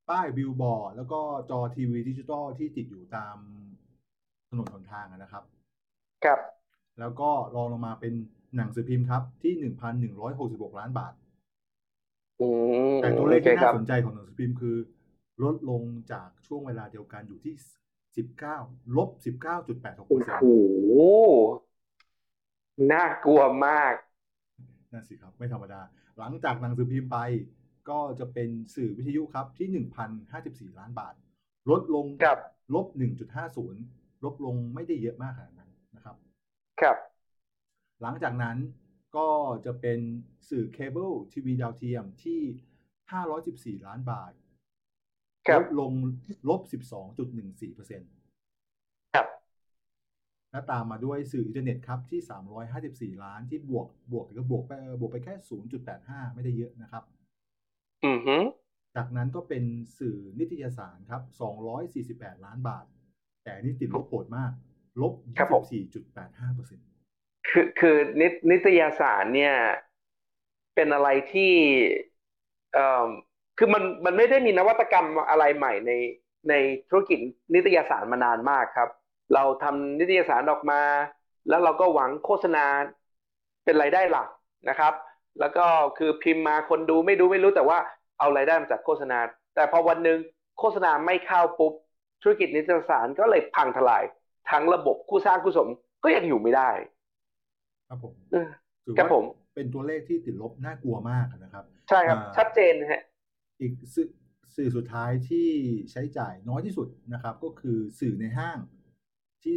[0.09, 3.56] ป้ายบิลบอร์ดแล้วก็จอทีวีดิจิตอลที่ติดอยู่ตามถ
[4.57, 5.43] นนหนทางอะนะครับ
[6.25, 6.39] ครับ
[6.99, 8.13] แล้วก็รองลงมาเป็น
[8.55, 11.13] หนังสือพิมพ์ครับ ที่หนึ่งพันหนึ่งร้อยหกสิบหกล้านบาท
[12.41, 12.47] อื
[12.93, 14.77] มแต่ตัวเลขโอคที่ครัน่าบสนใจของหนังสือพิมพ์คือ
[15.43, 17.53] ลดลงจากช่วงเวลาเดียวกันอยู่ที่
[18.17, 18.57] สิบเก้า
[18.97, 20.49] ลบสิบเก้าจุดแปดหกเปอโอ้ร์เซ็นโหต์
[22.91, 23.93] น่ากลัวมาก
[24.91, 25.81] นั่นสิครับ ไม่ธรรมดา
[26.17, 27.17] หลังจากหนังสือพิมพ์ไป
[27.89, 31.13] ก็จะเป็นสื่อวิทยุครับที่หนึ่งพันห้าสิบสี่ล้านบาท
[31.69, 32.37] ลดลงครับ
[32.75, 33.81] ลบหนึ่งจุดห้าศูนย์
[34.27, 36.15] ลบลงไม่ได้เยอะมากขนาดนั้นนะครับ
[36.81, 36.97] ครับ
[38.01, 38.57] หลังจากนั้น
[39.17, 39.27] ก็
[39.65, 39.99] จะเป็น
[40.49, 42.39] สื่อเคเบิลทีวีดาวเทียมที่
[43.11, 44.33] ห้าร้อยสิบสี่ล้านบาท
[45.47, 45.91] ครับลดลง
[46.49, 48.11] ลบสิบสองจุดหนึ่งสี่เปอร์เซ็นต์
[49.15, 49.27] ครับ
[50.51, 55.33] และตามมาด้วยสื่ออินเทอร์เน็ตครับที่ 354 ล้านที่บวกบวกหรือบวกไปบวกไปแค่
[55.85, 57.03] 0.85 ไม่ได้เยอะนะครับ
[58.05, 58.37] อือฮึ
[58.95, 59.63] จากนั้นก็เป็น
[59.99, 61.21] สื่อนิตยสารครับ
[62.27, 62.85] 248 ล้านบาท
[63.47, 64.51] แต่อันนี่ติดลบโหดมาก
[65.01, 65.13] ลบ
[65.85, 66.85] 24.85เปอร์เซ็นต์
[67.49, 69.55] คือคือนิตนิตยสารเนี่ย
[70.75, 71.53] เป็นอะไรที่
[72.73, 73.07] เอ่อ
[73.57, 75.91] คือมันมันไม่ได้มีนวัตกรรมอะไรใหม่ใน
[76.49, 76.53] ใน
[76.89, 77.19] ธุรกิจ
[77.53, 78.89] นิตยสารมานานมากครับ
[79.33, 80.81] เราทำนิตยสารออกมา
[81.49, 82.65] แล้วเราก็หวังโฆษณา
[83.65, 84.27] เป็นรายได้หลัก
[84.69, 84.93] นะครับ
[85.39, 85.65] แล้วก็
[85.97, 87.77] คือพิมพ์มาคนดูไม่ดูไม่รู้แต่ว่า
[88.19, 89.17] เอารายได้มาจากโฆษณา
[89.55, 90.19] แต่พอวันหนึ่ง
[90.59, 91.73] โฆษณาไม่เข้าปุ๊บ
[92.21, 94.03] ธุรกิจนิตยสารก็เลยพังทลาย
[94.51, 95.67] ทั้งระบบคู่สร้างคู่สม
[96.03, 96.69] ก็ยังอยู่ไม่ได้
[97.87, 98.47] ครับผมเออ
[98.85, 99.25] ถือครับว่าผม
[99.55, 103.01] เป็นตัวเลขที่ติดลบน่ากลัวมากนะครับ ใช่ครับอ่าชัดเจนนะฮะ
[103.59, 104.07] อีกสื่อ
[104.55, 105.47] สื่อสุดท้ายที่
[105.91, 108.59] ใช้จ่ายน้อยที่สุดนะครับ ก็คือสื่อในห้าง
[109.43, 109.55] ที่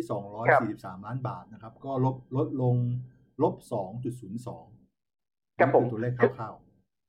[0.53, 2.77] 243 ล้านบาทนะครับ ก็ลบลดลง
[3.43, 3.55] ลบ
[4.19, 6.55] 2.02ครับผมนี่อตัวเลขคร่าว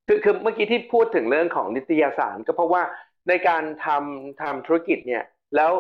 [0.08, 2.84] คือคือเมื่อกี้ที่พูดถึงเรื่องของนิตยสารก็เพราะว่า
[3.30, 5.24] ในการทำทำธุรกิจเนี่ย
[5.56, 5.72] แล้ว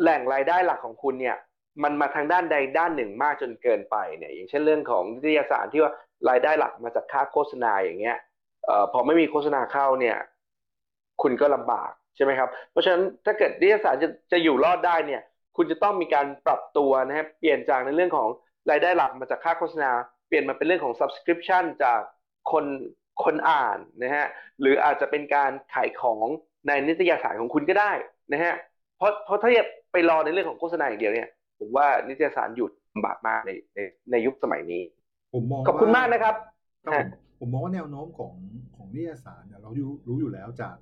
[0.00, 1.36] แหล่งรายได้หลักของคุณเนี่ย
[1.82, 5.92] มันมาทางด้านใดด้านหนึ่งมากจนเกินไปเนี่ยอย่างเช่นเรื่องของนิตยสารที่ว่า
[6.28, 8.16] รายได้หลักมาจากค่าโฆษณาอย่างเงี้ย
[8.68, 10.16] ออพอไม่มีโฆษณาเข้าเนี่ย
[11.22, 15.22] คุณก็ลำบากใช่ไหมครับ เพราะฉะนั้นถ้าเกิดนิตยสารจะจะอยู่รอดได้เนี่ย
[15.56, 18.28] คุณจะต้องมีการปรับตัวนะครับเปลี่ยนจากในเรื่องของ
[18.70, 19.90] รายได้หลักมาจากค่าโฆษณา
[20.28, 22.00] เปลี่ยนมาเป็นเรื่องของ subscription จาก
[22.52, 22.64] คน
[23.24, 24.26] คนอ่านนะฮะ
[24.60, 26.26] หรืออาจจะเป็นการขายของ
[26.66, 27.92] ในนิตยสารของคุณก็ได้
[28.32, 28.54] นะฮะ
[29.02, 29.50] ราะเพราะถ้า
[29.92, 33.78] ไปรอในเรื่องของโฆษณาอย่างเดียวเนี่ย ผมว่านิตยสารหยุดลำบากมากในใน
[34.10, 36.34] ในยุคสมัยนี้ๆผมมองขอบคุณว่มากนะครับ
[36.86, 38.34] ครับผมผมมองว่าแนวโน้มของ
[38.76, 40.76] ของนิตยสารเนี่ยเรารู้รู้อยู่แล้วจาก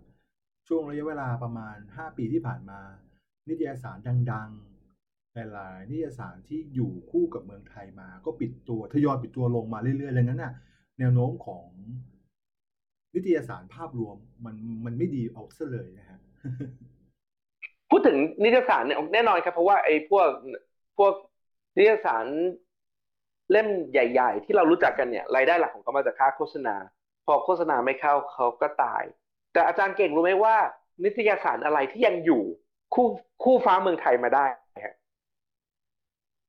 [0.68, 2.80] ช่วงระยะเวลาประมาณ 5 ปีที่ผ่านมา
[3.48, 3.98] นิตยสาร
[4.32, 10.52] ดังๆหลายๆนิตยสารที่อยู่คู่กับเมืองไทยมา ก็ปิดตัวทยอยปิดตัวลงมาเรื่อยๆดังนั้นน่ะ
[10.98, 11.66] แนวโน้มของ
[13.14, 16.18] นิตยสารภาพรวมมันมันไม่ดีเอาซะเลยนะฮะ
[17.90, 20.28] พูดถึงนิตยสารเนี่ยแน่นอนครับ เพราะว่าไอ้พวก
[20.98, 21.12] พวก
[21.76, 22.26] นิตยสาร
[23.50, 26.76] เล่มใหญ่ ๆ ที่เรารู้จักกันเนี่ยรายได้หลักของเขามาจากค่าโฆษณา
[27.26, 29.02] พอโฆษณาไม่เข้าเขาก็ตาย
[29.52, 30.56] แต่อาจารย์เก่งรู้ไหมว่า
[31.04, 32.42] นิตยสารอะไรที่ยังอยู่
[32.94, 33.06] คู่
[33.44, 34.46] คู่ฟ้าเมืองไทยมาได้
[34.84, 34.94] ฮะ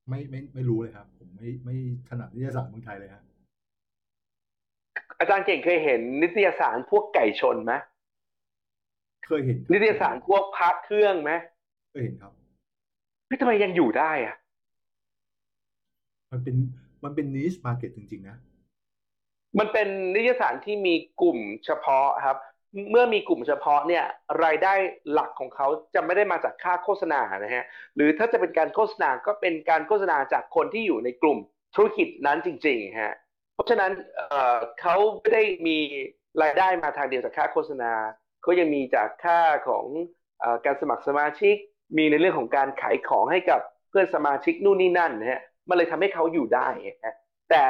[0.09, 1.75] ไม่ไม่ไม่รู้เลยครับ ผมไม่ไม่
[2.07, 3.21] ถนัดนิตยสารเมืองไทยเลยฮะ
[5.19, 7.73] อาจารย์เก่งเคยเห็นนิตยสารพวกไก่ชนไหม
[9.25, 11.31] เคยเห็นครับนิตยสารพวก พระเครื่องไหม
[11.91, 12.31] เคยเห็นครับ
[13.25, 14.35] เฮ้ยทำไมยังอยู่ได้อะ
[16.31, 16.55] มันเป็น
[17.03, 18.37] มันเป็น niche market จริง ๆ นะ
[19.59, 22.37] มันเป็นนิตยสารที่มีกลุ่มเฉพาะครับ
[22.91, 24.05] เมื่อมีกลุ่มเฉพาะเนี่ย
[24.43, 24.73] รายได้
[25.11, 31.37] หลักของเขาจะไม่ได้มาจากค่าโฆษณานะฮะ หรือถ้าจะเป็นการโฆษณาก็เป็นการโฆษณาจากคนที่อยู่ในกลุ่ม
[31.75, 33.15] ธุรกิจนั้นจริงๆฮะ
[33.53, 35.77] เพราะราะฉะนั้นเอ่อเขาไม่ได้มี
[36.41, 37.91] รายได้มาทางเดียวจากค่าโฆษณา
[38.41, 40.20] เขายังมีจากค่าของเอ่อ
[40.65, 41.55] การสมัครสมาชิก
[41.97, 46.67] มีในเรื่องของการขายของให้กับเพื่อนสมาชิกนู่นนี่นั่นนะฮะมันเลยทำให้เขาอยู่ได้
[47.05, 47.15] ฮะ
[47.49, 47.63] แต่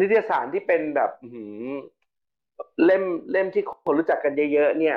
[0.00, 1.10] นิตยสารที่เป็นแบบ
[2.84, 4.96] เล่มเล่มที่คนรู้จักกันเยอะๆเนี่ย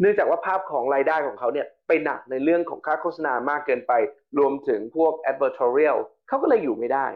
[0.00, 3.92] เนื่องจากว่าภาพของรายได้ของเขาเนี่ยไปหนักในเรื่องของค่าโฆษณามากเกินไป
[4.38, 7.06] รวมถึงพวก advertorial เขาก็เลยอยู่ไม่ได้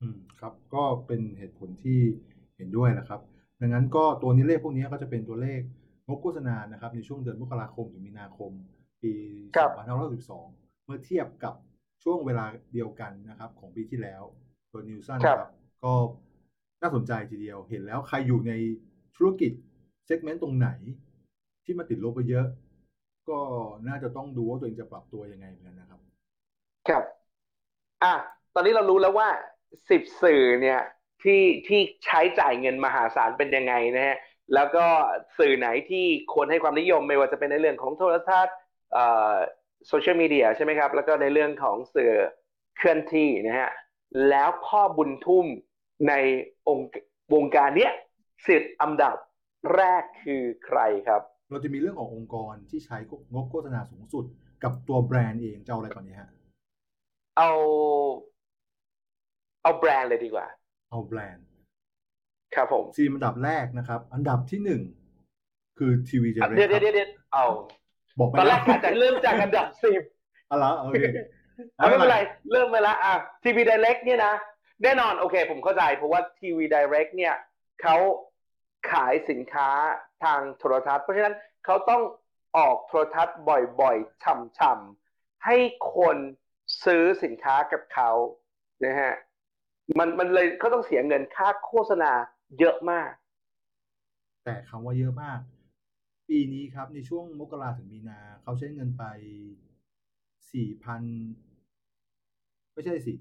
[0.00, 1.98] อืมครับ ก็เป็นเหตุผลที่
[2.56, 3.20] เห็นด้วยนะครับ
[3.60, 5.60] ดังนั้นก็ตัวนี้เลขพวกนี้ก็จะเป็นตัวเลข
[6.10, 8.52] งบโฆษณานะครับในช่วงเดือนมกราคมถึงมีนาคม
[9.02, 9.14] ปี
[9.56, 9.70] ครับ
[10.28, 11.54] 2562เมื่อเทียบกับ
[12.04, 14.22] ช่วงเวลาเดียวกันนะครับของปีที่แล้ว
[14.72, 15.50] ตัวนิวซันครับครับ
[15.84, 15.92] ก็
[16.82, 18.52] น่าสนใจทีเดียว เห็นแล้วใครอยู่ใน
[19.16, 19.52] ธุรกิจ
[20.06, 20.68] เซกเมนต์ตรงไหน
[21.64, 22.46] ที่มันติดลบไปเยอะ
[23.28, 23.38] ก็
[23.88, 26.00] น่าจะต้องดูว่าตัวเองจะปรับตัวยังไงเหมือนกันนะครับ
[26.88, 27.04] ครับ
[28.04, 28.14] อะ
[28.54, 29.28] ตอนนี้เรารู้แล้วว่า
[29.90, 30.80] สิบสื่อเนี่ย
[31.22, 34.16] ที่ที่ใช้จ่ายเงินมหาศาลเป็นยังไงนะฮะ
[34.54, 34.86] แล้วก็
[35.38, 38.56] สื่อไหนที่ควรให้ความนิยมไม่ว่าจะเป็นในเรื่องของโทรทัศน์
[38.92, 39.34] เอ่อ
[39.88, 42.12] โซเชียลมีเดียใช่ไหมครับ แล้วก็ในเรื่องของสื่อ
[42.76, 43.70] เคลื่อนที่นะฮะ
[44.28, 45.46] แล้วพ่อบุญทุ่ม
[46.08, 46.14] ใน
[46.68, 46.88] องค์
[47.34, 47.92] วงการเนี้ย
[48.48, 49.16] สิบอันดับ
[49.76, 52.96] แรกคือใครครับ เราจะมีเรื่องขององค์กรที่ใช้
[53.32, 54.24] งบโฆษณาสูงสุด
[54.62, 56.30] กับตัวแบรนด์เองจะเอาอะไรก่อนดีฮะ
[57.38, 57.50] เอา
[59.62, 60.46] เอาแบรนด์เลยดีกว่า
[60.90, 61.46] เอาแบรนด์
[62.54, 64.80] ครับผมซีอันดับแรกนะครับ อันดับที่หนึ่ง
[65.78, 67.44] คือทีวีเจอะเรเดี๋ยวเดี๋ยวเดี๋ยวเอา
[68.18, 70.02] บอกไปตอนแรแล้กวอาจจะเริ่มจากอันดับสิบ
[70.50, 70.98] อะไรโอเค
[71.76, 72.18] เอาไม่เป็นไร
[72.52, 74.34] เริ่มไปละอะทีวีไดเรกเนี่ยนะ
[74.82, 77.34] แน่นอนโอเค ผมเข้าใจ เพราะว่าทีวีไดเรกเนี่ย
[77.82, 77.96] เขา
[78.90, 79.68] ขายสินค้า
[80.24, 81.34] ทางโทรทัศน์ เพราะฉะนั้น
[81.64, 82.02] เขาต้อง
[82.56, 83.38] ออกโทรทัศน์
[83.80, 85.56] บ่อยๆช่ำๆให้
[85.96, 86.16] คน
[86.84, 88.10] ซื้อสินค้ากับเขา
[88.84, 89.14] นะฮะ
[89.98, 92.12] มันมันเลยเขาต้องเสียเงินค่าโฆษณา
[92.58, 93.12] เยอะมาก
[94.44, 95.40] แต่คำว่าเยอะมาก
[96.28, 99.04] ปีนี้ครับในช่วงมกราถึงมีนา เขาใช้เงินไป
[100.52, 101.02] สี่พัน
[102.72, 103.14] ไม่ใช่สิ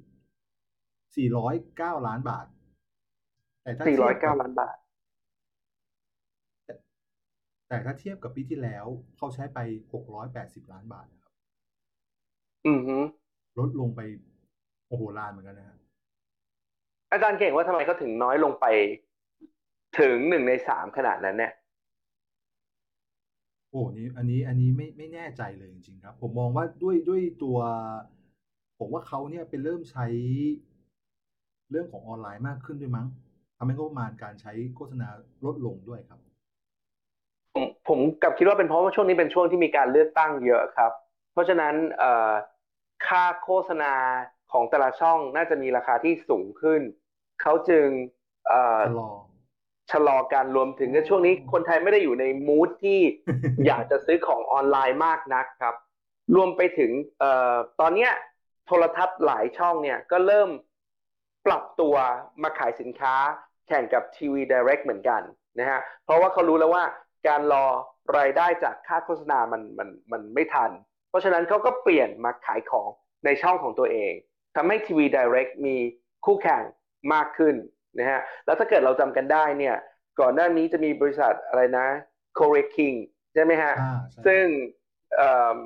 [1.15, 2.48] สี่ร้อยเก้าล้านบาท
[3.63, 4.78] แต่ถ้าเทียบกับ409ล้านบาท
[7.68, 8.86] แต่ถ้าเทียบกับปีที่แล้ว
[9.18, 9.60] เขาใช้ไป
[9.94, 11.34] หกร้อยแปดสิบล้านบาทนะครับ
[12.68, 12.98] อือฮึ
[13.60, 14.00] ลดลงไป
[14.88, 15.78] โอ้โหล้านเหมือนกันนะฮะ
[17.12, 18.65] อาจารย์เก่งว่าทำไมเขาถึงน้อยลงไป
[19.99, 21.54] ถึงหนึ่งในสามขนาดนั้นเนี่ย
[23.71, 27.58] โอ้นี่อันนี้อันนี้ไม่ไม่แน่ใจเลยจริงๆครับ ผมมองว่าด้วยด้วยตัว
[28.80, 30.06] ผมว่าเขาเนี่ยเป็นเริ่มใช้
[31.71, 33.08] เรื่องของออนไลน์มากขึ้นด้วยมั้ง
[33.58, 35.08] ทำให้งบประมาณการใช้โฆษณา
[35.45, 36.19] ลดลงด้วยครับ
[37.56, 40.91] ผมผมกลับคิดว่าเป็นเพราะว่าช่วงนี้เป็นช่วงที่มีการเลือกตั้งเยอะครับ
[41.34, 42.32] เพราะฉะนั้นเอ่อ
[43.08, 43.93] ค่าโฆษณา
[44.52, 46.82] ของแต่ละช่องน่าจะมีราคาที่สูงขึ้น
[47.41, 47.88] เขาจึง
[48.47, 49.12] เอ่อชะลอ
[49.91, 52.99] ชะลอการรวมถึงในช่วงนี้คนไทยไม่ได้อยู่ในมูดที่
[53.65, 55.75] อยากจะซื้อของออนไลน์มากนักครับ
[56.36, 58.12] รวมไปถึงเอ่อตอนเนี้ย
[58.65, 60.49] โทรทัศน์หลายช่องเนี่ยก็เริ่ม
[61.45, 61.95] ปรับตัว
[62.43, 63.15] มาขายสินค้า
[63.67, 65.21] แข่งกับทีวีดิเรกเหมือนกัน
[65.60, 66.84] นะฮะเพราะว่าเขารู้แล้วว่า
[67.28, 67.65] การรอ
[68.17, 70.71] รายได้จากค่าโฆษณามันมันมันไม่ทัน
[71.10, 72.89] เพราะฉะนั้นเขาก็เปลี่ยนมาขายของ
[73.25, 74.13] ในช่องของตัวเอง
[74.56, 75.75] ทำให้ทีวีดิเรกมี
[76.25, 76.63] คู่แข่ง
[77.13, 77.56] มากขึ้น
[77.97, 79.75] นะฮะแล้วถ้าเกิดเราจำกันได้เนี่ย
[80.19, 81.88] ก่อนหน้านี้จะมีบริษัทอะไรนะ
[82.38, 82.95] c o r e King
[83.34, 84.45] ใช่ไหมฮะอ่าใช่ซึ่ง
[85.15, 85.58] เอิ่ม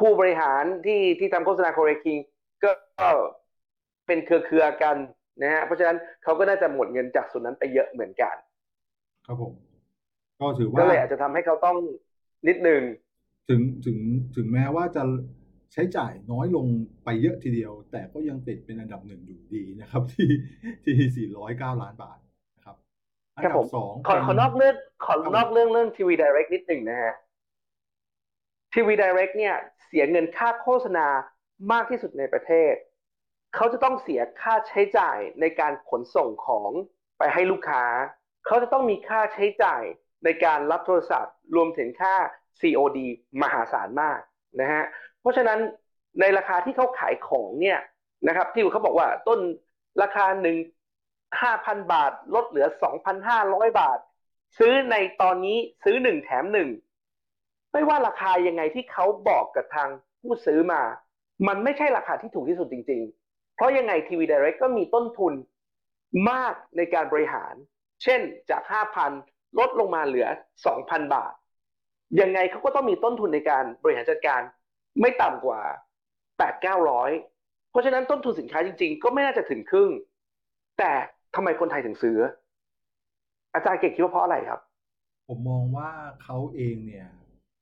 [0.00, 2.20] ผู้บริหารที่ที่ทำโฆษณา c o r e King
[2.64, 2.70] ก็
[3.02, 3.10] ก็
[4.06, 4.96] เป็นเครือเครือๆกัน
[5.42, 8.34] นะฮะเพราะฉะนั้นเขาก็น่าจะหมดเงินจากส่วนนั้นไปเยอะเหมือนกัน
[9.26, 9.52] ครับผม
[10.40, 11.76] ก็ถือว่าก็เลยอาจจะทำให้เขาต้อง
[12.48, 12.82] นิดนึง
[13.48, 13.98] ถึงถึง
[14.36, 15.02] ถึงแม้ว่าจะ
[15.74, 16.66] ใช้จ่ายน้อยลง
[17.04, 20.28] ไปเยอะทีเดียว แต่ก็ยังติดเป็นอันดับหนึ่งอยู่ดีนะครับ ที่
[20.84, 22.18] ที่สี่ร้อยเก้าล้านบาท
[22.56, 22.76] นะครับ
[23.36, 27.14] อันครับดัผบมสองขอเป็นขอนอกเรื่องขอครับนอกเรื่องเรื่องทีวีดิเรกนิดหนึ่งนะฮะ
[28.72, 29.54] ทีวีดิเรกเนี่ย
[29.86, 31.06] เสียเงินค่าโฆษณา
[31.72, 32.74] มากที่สุดในประเทศ
[33.54, 36.70] เขาจะต้องเสียค่าใช้จ่ายในการขนส่งของ
[37.18, 37.84] ไปให้ลูกค้า
[38.46, 39.82] เขาจะต้องมีค่าใช้จ่าย
[40.24, 42.14] ในการรับโทรศัพท์ รวมถึงค่า
[42.60, 42.98] COD
[43.42, 44.20] มหาศาลมาก
[44.60, 44.84] นะฮะ
[45.24, 45.60] เพราะฉะนั้น
[46.20, 47.78] ในราคาที่เขาขายของเนี่ย
[48.28, 49.40] นะครับ ที่เขาบอกว่าต้น
[50.02, 50.56] ราคาหนึ่ง
[51.40, 53.98] ห้าพันบาท ลดเหลือสองพันห้าร้อยบาท
[54.58, 56.68] ซื้อในตอนนี้ซื้อหนึ่งแถมหนึ่ง
[57.72, 59.88] ไม่ว่าราคายังไงที่เขาบอกกับทาง
[60.20, 60.82] ผู้ซื้อมา
[61.48, 65.32] มันไม่ใช่ราคาที่ถูกที่สุดจริง ๆ เพราะยังไงทีวีดิเรกก็มีต้นทุน
[66.30, 67.54] มากในการบริหาร
[68.02, 68.62] เช่นจาก
[69.10, 70.26] 5,000 ลดลงมาเหลือ
[70.70, 71.32] 2,000 บาท
[72.20, 74.42] ยังไงเขาก็ต้องมีต้นทุนในการบริหารจัดการ
[75.00, 75.60] ไม่ต่ำกว่า
[76.16, 79.90] 8 900เพราะฉะนั้นต้นทุนสินค้าจริง ๆ ก็ไม่น่าจะถึงครึ่ง
[80.78, 80.92] แต่
[81.34, 82.18] ทำไมคนไทยถึงซื้อ
[83.54, 84.60] อาจารย์เก่งคิดว่าเพราะอะไรครับ
[85.28, 85.90] ผมมองว่า
[86.22, 87.08] เขาเองเนี่ย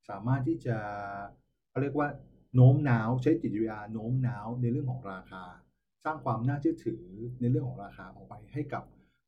[0.09, 0.77] สามารถที่จะ
[1.71, 2.09] เขาเรียกว่า
[2.55, 5.45] โน้มน้าวใช้จิตวิทยาโน้มน้าวในเรื่องของราคา
[6.05, 7.05] สร้างความน่าเชื่อถือ
[7.41, 8.83] ในเรื่องของราคาออกไปให้กับ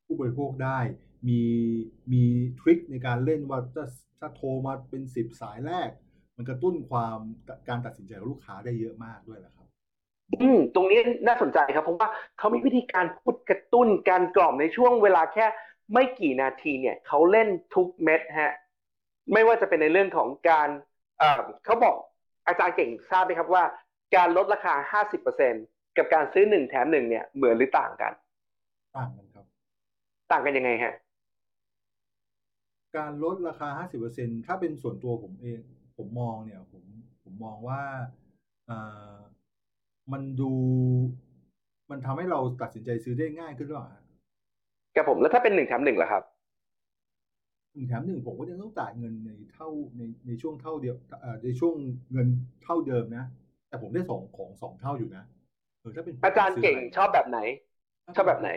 [0.04, 0.78] ผู้บริโภคได้
[1.28, 1.42] มี
[2.12, 2.24] มี
[2.60, 3.84] ทริคในการเล่นว่าจะ
[4.18, 5.88] ถ้าโทรมาเป็นสิบสายแรก
[6.36, 7.18] มันกระตุ้นความ
[7.68, 9.66] การตัดสินใจของลูกค้าได้เยอะมากด้วยแหละครับ
[10.40, 15.46] อืมตรงนี้น่าสนใจครับเพราะว่าเขามีวิธีการพูดกระตุ้นการกล่อมในช่วงเวลาแค่
[15.92, 18.54] ไม่กี่นาทีเนี่ยเขาเล่นทุกเม็ดฮะ
[19.32, 20.68] ไม่ว่าจะเป็นในเรื่องของการ
[21.18, 21.96] เอ่อเขาบอก
[22.46, 23.64] อาจารย์เก่งทราบไหมครับว่า
[24.16, 25.00] การลดราคา
[25.40, 28.12] 50%กับการซื้อหนึ่งแถมหนึ่งเนี่ยเหมือนหรือต่างกัน
[28.96, 29.46] ต่างกันครับ
[30.32, 30.94] ต่างกันยังไงฮะ
[32.96, 33.68] การลดราคา
[34.08, 35.60] 50%ถ้าเป็นส่วนตัวผมเอง
[35.96, 36.84] ผมมองเนี่ยผม
[37.22, 37.80] ผมมองว่า
[38.70, 39.16] อ่า
[40.12, 40.52] มันดู
[41.90, 44.02] มันทำให้เราตัดสินใจซื้อได้ง่ายขึ้นหรือเปล่าฮะ
[44.96, 46.22] กับผมแล้วถ้าเป็นหนึ่งแถมหนึ่งล่ะครับ
[47.74, 51.74] หนึ่งแถมหนึ่งผมก็ยังต้องจ่ายเงินในเท่าในในช่วงเท่าเดียวเอ่อในช่วง
[52.12, 52.28] เงิน
[52.64, 53.24] เท่าเดิมนะ
[53.68, 55.24] แต่ผมได้สองของสองเท่าอยู่นะ
[55.80, 57.38] เออถ้าเป็นผมอาจารย์เก่งซื้ะไชอบแบบไหน
[58.16, 58.50] ชอบแบบไหน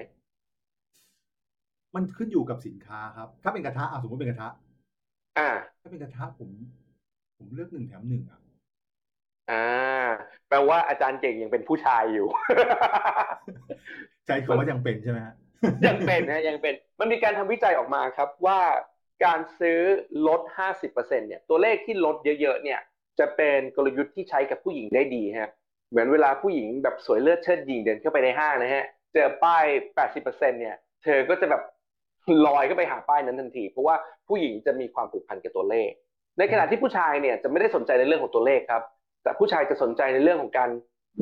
[1.96, 4.50] มันขึ้นอยู่กับสินค้าครับ ถ้าเป็นกระทะอะสมมติเป็นกระทะ
[5.38, 5.50] อ่า
[5.82, 6.50] ถ้าเป็นกระทะผม
[7.38, 8.40] ผมเลือกหนึ่งแถมหนึ่งอะ
[9.52, 10.08] อ่า
[10.50, 12.28] แปลว่าอาจารย์เก่งยังเป็นผู้ชายอยู่
[14.28, 15.36] ใจคำว่ายังเป็นใช่ไหมฮะ
[15.88, 18.60] ยังเป็นนะยังเป็น มันมีการทำวิจัยออกมาครับว่า
[19.26, 19.80] การซื้อ
[20.28, 20.42] ลด
[20.80, 22.80] 50%เนี่ย ตัวเลขที่ลดเยอะๆ เนี่ย
[23.20, 25.52] จะเป็นกลยุทธ์ที่ใช้กับผู้หญิงได้ดีฮะ
[25.90, 29.66] เหมือนเวลาผู้หญิงแบบสวยเลือดเชิดหญิงเดินเข้าไปในห้างนะฮะ เจอป้าย
[30.06, 30.24] 80%
[30.60, 31.64] เนี่ย เธอก็จะแบบ
[32.46, 33.96] ลอยเข้าไปหาป้ายนั้นทันที เพราะว่า
[34.28, 35.92] ผู้หญิงจะมีความผูกพันกับตัวเลข
[36.38, 38.84] ในขณะที่ผู้ชายเนี่ยจะไม่ได้สนใจในเรื่องของตัวเลขครับ
[39.24, 40.70] แต่ผู้ชายจะสนใจในเรื่องของการ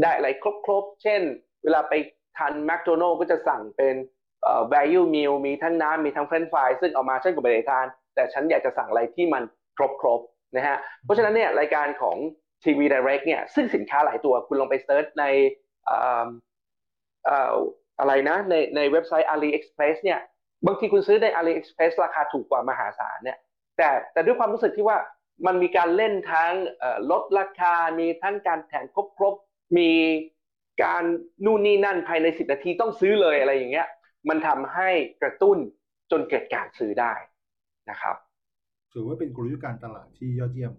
[0.01, 0.27] ได้อะไร
[0.65, 1.21] ครบๆ เช่น
[1.63, 1.93] เวลาไป
[2.37, 3.95] ทานแมคโดนัลก็จะสั่งเป็น
[4.41, 9.43] เอ่อ value meal มีทั้งน้ำมีทั้งเฟรนช์ฟรายซึ่งเอามาฉันก็ไม่ได้ทาน แต่ฉันอยากจะสั่งอะไรที่มัน
[9.77, 12.17] ครบๆนะฮะเพราะฉะนั้นเนี่ยรายการของ
[12.63, 15.25] TV Direct เนี่ยซึ่งสินค้าหลายตัวคุณลองไปเซิร์ชใน
[15.85, 16.27] เอ่อ
[17.25, 17.53] เอ่อ
[17.99, 20.19] อะไรนะในในเว็บไซต์ AliExpress เนี่ย
[20.65, 23.37] บางทีคุณซื้อใน AliExpress ราคาถูกกว่ามหาศาลเนี่ย
[23.77, 24.97] แต่แต่ด้วยความรู้สึกที่ว่า
[25.45, 28.85] มันมีการเล่นทั้งเอ่อลดราคา มีทั้งการแถม
[29.17, 29.91] ครบๆมี
[30.83, 31.03] การ
[31.45, 33.87] นู่นนี่นั่นภายใน10นาทีต้องซื้อเลยอะไรอย่างเงี้ย
[34.29, 34.89] มันทำให้
[35.21, 35.57] กระตุ้น
[36.11, 37.13] จนเกิดการซื้อได้
[37.89, 38.15] นะครับ
[38.93, 40.73] ถือว่าเป็นกลยุทธ์การตลาดที่ยอดเยี่ยม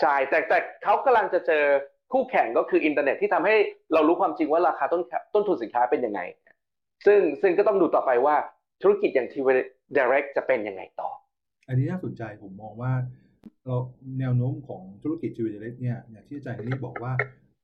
[0.00, 1.64] ใช่ แต่แต่เขากำลังจะเจอ
[2.12, 3.54] คู่แข่งก็คืออินเทอร์เน็ตที่ทำให้
[3.92, 5.02] เรารู้ความจริงว่าราคาต้น
[5.34, 6.20] ต้นทุนสินค้าเป็นยังไง
[7.06, 8.36] ซึ่งซึ่งก็ต้องดูต่อไปว่า
[8.82, 11.10] ธุรกิจอย่าง TV Direct จะเป็นยังไงต่อ
[11.68, 12.92] อันนี้น่าสนใจผมมองว่า
[13.66, 13.76] เรา
[14.20, 17.12] แนวโน้มของธุรกิจจีวีเล็กเนี่ยอย่างที่อาจารย์นี่บอกว่า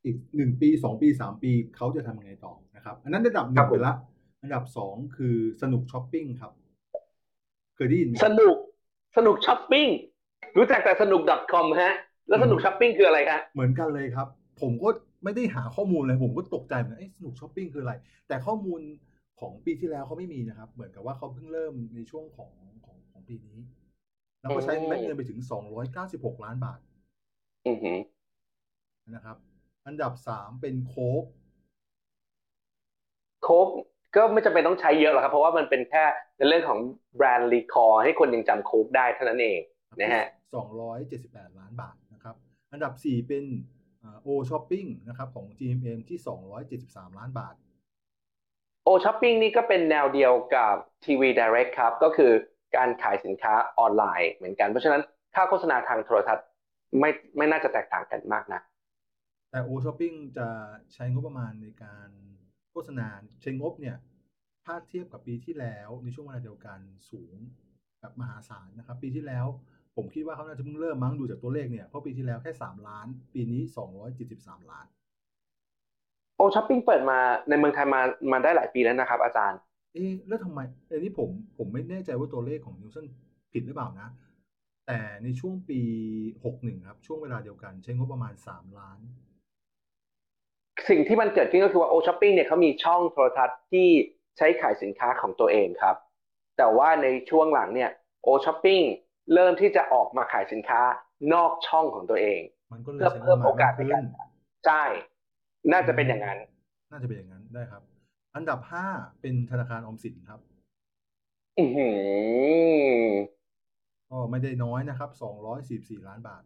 [0.04, 3.94] อีกหนึ่งปีสองปีสามปีเขาจะทำยังไงต่อนะครับ อันนั้นอันดับหนึ่งครับงผมไปละ
[4.42, 6.52] อันดับสองคือสนุกช้อปปิ้งครับ
[7.76, 8.56] เคยได้ยินไหมสนุก
[9.16, 9.86] สนุกช้อปปิ้ง
[10.56, 11.92] รู้จักแต่สนุก .com ฮะ
[12.28, 14.28] แล้วสนุกช้อปปิ้งคืออะไรคะเหมือนกันเลยครับ
[14.60, 14.88] ผมก็
[15.24, 17.94] ไม่ได้หาข้อมูลเลยผมก็ตกใจเหมือนกันเอ๊ะสนุกช้อปปิ้งคืออะไร
[18.28, 18.80] แต่ข้อมูล
[19.40, 22.52] ของปีที่แล้วเขาไม่มีนะครับ เหมือนกับว่าเขาเพิ่งเริ่มในช่วงของ
[22.84, 23.58] ของของปีนี้
[24.40, 25.40] แล้วก็ใช้เม็ดเงินไปถึง
[25.92, 26.78] 296 ล้านบาท
[27.66, 27.98] อือหือ
[29.14, 29.36] นะครับ
[29.86, 31.24] อันดับสามเป็นโค้ก
[33.42, 33.68] โค้ก
[34.16, 36.04] ก็ไม่จำเป็นต้องใช้เยอะหรอกครับ เพราะว่ามันเป็นแค่
[36.36, 36.78] ในเรื่องของ
[37.16, 39.60] brand recall ให้คนยังจำโค้กได้เท่านั้นเอง
[40.00, 40.24] นะฮะ
[40.90, 42.36] 278ล้านบาทนะครับ
[42.72, 43.44] อันดับสี่เป็น
[44.22, 46.18] O Shopping นะครับ ของ GMM ที่
[46.68, 47.54] 273ล้านบาท
[48.84, 50.74] O Shopping นี่ก็เป็นแนวเดียวกับ
[51.04, 52.32] ทีวี Direct ครับ ก็คือ
[52.76, 55.02] การขายสินค้าออนไลน์เหมือนกัน เพราะฉะนั้น
[55.34, 56.46] ค่าโฆษณาทางโทรทัศน์
[57.00, 58.60] ไม่ไม่น่าจะแตกต่างกันมากนะ
[59.50, 60.48] แต่โอช้อปปิ้งจะ
[60.94, 62.08] ใช้งบประมาณในการ
[62.70, 63.06] โฆษณา
[63.42, 63.96] ใช้งบเนี่ย
[64.64, 66.78] ถ้าเทียบกับปีที่แล้วในช่วงเวลาเดียวกัน
[67.10, 67.36] สูง
[68.00, 69.46] แบบมหาศาลนะครับ ปีที่แล้ว
[69.96, 73.62] ผมคิดว่าเขาน่าจะเพิ่งเริ่มมั้งดูจากตัวเลขเนี่ยเพราะปีที่แล้วแค่3ล้าน ปีนี้
[74.16, 74.86] 273ล้าน
[76.36, 78.00] โอช้อปปิ้งเปิดมาในเมืองไทยมา
[78.32, 79.58] มาได้หลายปีแล้วนะครับ อาจารย์
[79.94, 83.06] เอ๊ะแล้วทำไมอันนี้ผมผมไม่แน่ใจว่าตัวเลขของนิวสัน
[83.52, 84.08] ผิดหรือเปล่านะ
[84.86, 85.80] แต่ในช่วงปี
[86.32, 88.98] 61ครับ ช่วงเวลาเดียวกันใช้งบประมาณ3ล้าน
[90.88, 93.88] สิ่งที่มันเกิดขึ้นก็คือว่าโอช้อปปิ้งเนี่ยเขามีช่องโทรทัศน์ที่
[94.38, 95.96] ใช้ขายสินค้าของตัวเองครับ
[96.58, 97.90] แต่ว่าในช่วงหลังเนี่ย
[98.22, 98.80] โอช้อปปิ้ง
[99.34, 100.80] เริ่มที่จะออกมาขายสินค้า
[101.32, 102.40] นอกช่องของตัวเอง
[102.72, 104.04] มันก็เลยเพื่อใช้งเพิ่บมประโอมาณากกามสในขึ้การน
[104.66, 104.82] ใช่
[105.72, 106.38] น่าจะเป็นอย่างนั้น
[106.90, 107.82] น่าจะเป็นอย่างนั้นได้ครับ
[108.34, 108.58] อันดับ
[108.90, 110.40] 5เป็นธนาคารออมสินครับ
[111.58, 111.88] อือหื
[113.08, 113.12] อ
[114.10, 115.10] ก็ไม่ได้น้อยนะครับ
[115.58, 116.42] 244ล้านบาท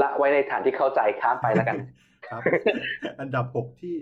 [0.00, 1.76] ละไว้ในฐานที่เข้าใจข้ามไปแล้วกัน
[2.28, 2.42] ครับ
[3.20, 3.96] อันดับหกที่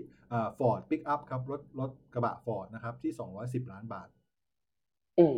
[0.57, 4.07] ฟอร์ดปิกอัพครับ รถรถกระบะฟอร์ดนะครับ ที่สองร้อยสิบล้านบาท
[5.19, 5.35] อืม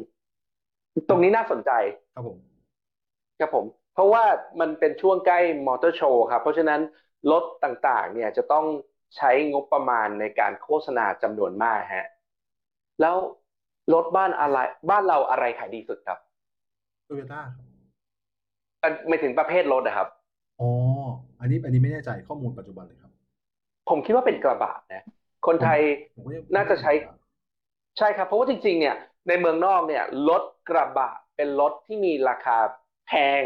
[1.09, 1.71] ตรงนี้น่าสนใจ
[2.13, 2.37] ครับผม
[3.39, 4.23] ครับผม เพราะว่า
[4.59, 6.81] มันเป็นช่วงใกล้มอเตอร์โชว์ครับ เพราะฉะนั้น
[7.31, 8.65] รถต่างๆ เนี่ยจะต้อง
[9.15, 12.08] ใช้งบประมาณในการโฆษณาจำนวนมากฮะ
[13.02, 13.15] แล้ว
[13.93, 14.58] รถบ้านอะไร
[14.89, 16.19] บ้านเราอะไรขายดีสุดครับ
[17.06, 17.65] โตโยต้าครับ
[18.80, 20.08] เอ่อไม่ถึงประเภทรถนะครับ
[20.60, 20.69] อ๋อ
[21.39, 23.12] อันนี้อันนี้ไม่แน่ใจข้อมูลปัจจุบันเลยครับ
[23.89, 25.04] ผมคิดว่าเป็นกระบะนะ
[25.47, 25.80] คนไทย
[26.15, 26.91] ผมก็ยังน่าจะใช้
[27.97, 28.95] ใช่ครับ เพราะว่าจริง ๆ เนี่ย
[29.28, 32.58] ในเมืองนอกเนี่ยรถกระบะเป็นรถที่มีราคา
[33.08, 33.43] แพง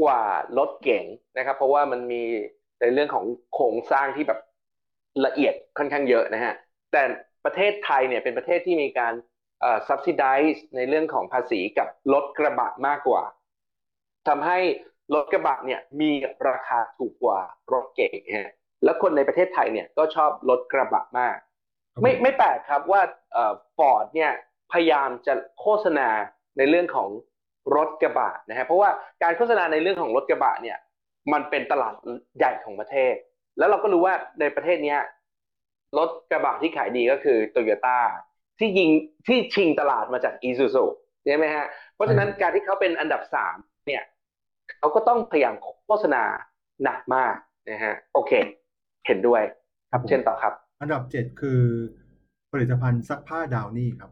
[0.00, 0.22] กว่า
[0.58, 1.04] รถเก๋ง
[1.36, 2.22] นะครับ เพราะว่ามันมี
[2.80, 4.40] ในเรื่องของโครงสร้างที่แบบ
[5.26, 6.54] ละเอียดค่อนข้างเยอะนะฮะ
[6.92, 7.02] แต่
[7.44, 9.14] ประเทศไทยเนี่ยเป็นประเทศที่มีการ
[9.60, 13.22] เอ่อ subsidize ในเรื่องของภาษีกับรถกระบะมากกว่า
[14.28, 14.58] ทำให้
[15.14, 16.10] รถกระบะเนี่ยมี
[16.48, 17.40] ราคาถูกกว่า
[17.72, 18.52] รถเก๋งฮะ
[18.84, 21.36] แล้วคนในประเทศไทยเนี่ยก็ชอบรถกระบะมาก
[22.02, 24.32] ไม่ไม่แปลกครับว่าเอ่อฟอร์ดเนี่ย
[24.72, 26.08] พยายามจะโฆษณา
[26.58, 27.08] ในเรื่องของ
[27.76, 28.90] รถกระบะนะฮะเพราะว่า
[29.22, 30.78] การโฆษณาในเรื่องของรถกระบะเนี่ย
[31.32, 31.94] มันเป็นตลาด
[32.38, 33.14] ใหญ่ของประเทศ
[33.58, 35.00] แล้วเราก็รู้ว่าในประเทศเนี้ย
[35.98, 37.98] รถกระบะที่ขายดีก็คือโตโยต้า
[38.58, 38.90] ที่ยิง
[39.26, 40.84] ที่ชิงตลาดมาจากอีซูซู
[41.26, 44.02] ใช่ไหมฮะ เพราะฉะนั้นการที่เขาเป็นอันดับสามเนี่ย
[44.78, 45.54] เขาก็ต้องพยายาม
[45.86, 46.22] โฆษณา
[46.82, 47.34] หนักมาก
[47.70, 48.32] นะฮะโอเค
[49.06, 49.42] เห็นด้วย
[49.90, 51.60] ครับผมเช่นต่อครับ อันดับเจ็ดคือ
[52.52, 54.10] ผลิตภัณฑ์ซักผ้าดาวนี่ครับ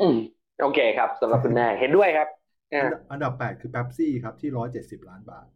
[0.00, 0.16] อืม
[0.62, 2.28] โอเคครับสำหรับคุณแม่เห็นด้วยครับ
[2.72, 5.55] อัอ่านดับอันดับแปดคือเป๊ปซี่ครับที่ร้อยเจ็ดสิบล้านบาทครับ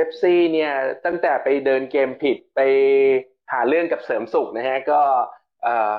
[0.00, 0.72] ป๊ปซี่เนี่ย
[1.04, 2.60] ตั้งแต่ไปเดินเกมผิดไป
[3.52, 5.00] หาเรื่องกับเสริมสุขนะฮะก็
[5.62, 5.92] เอ่อ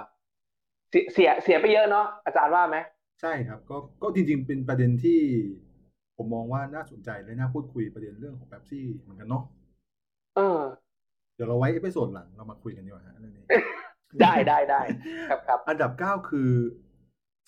[0.90, 2.78] เสียเสียเสียไปเยอะเนาะอาจารย์ว่าไหม
[3.22, 5.20] ใช่ครับก็ก็จริง ๆ เป็นประเด็นที่
[6.18, 9.44] ผมมองว่าน่าสนใจและน่าพูดคุยประเด็นเรื่องของเป๊ปซี่เหมือนกันเนาะ
[10.36, 10.60] เออ
[11.36, 13.46] เดี๋ยวเราไว้ episode หลังเรามาคุยกันดีกว่าฮะเรื่องนี้
[14.22, 14.82] ได้ได้ได้
[15.30, 16.52] ครับครับอันดับเก้าคือ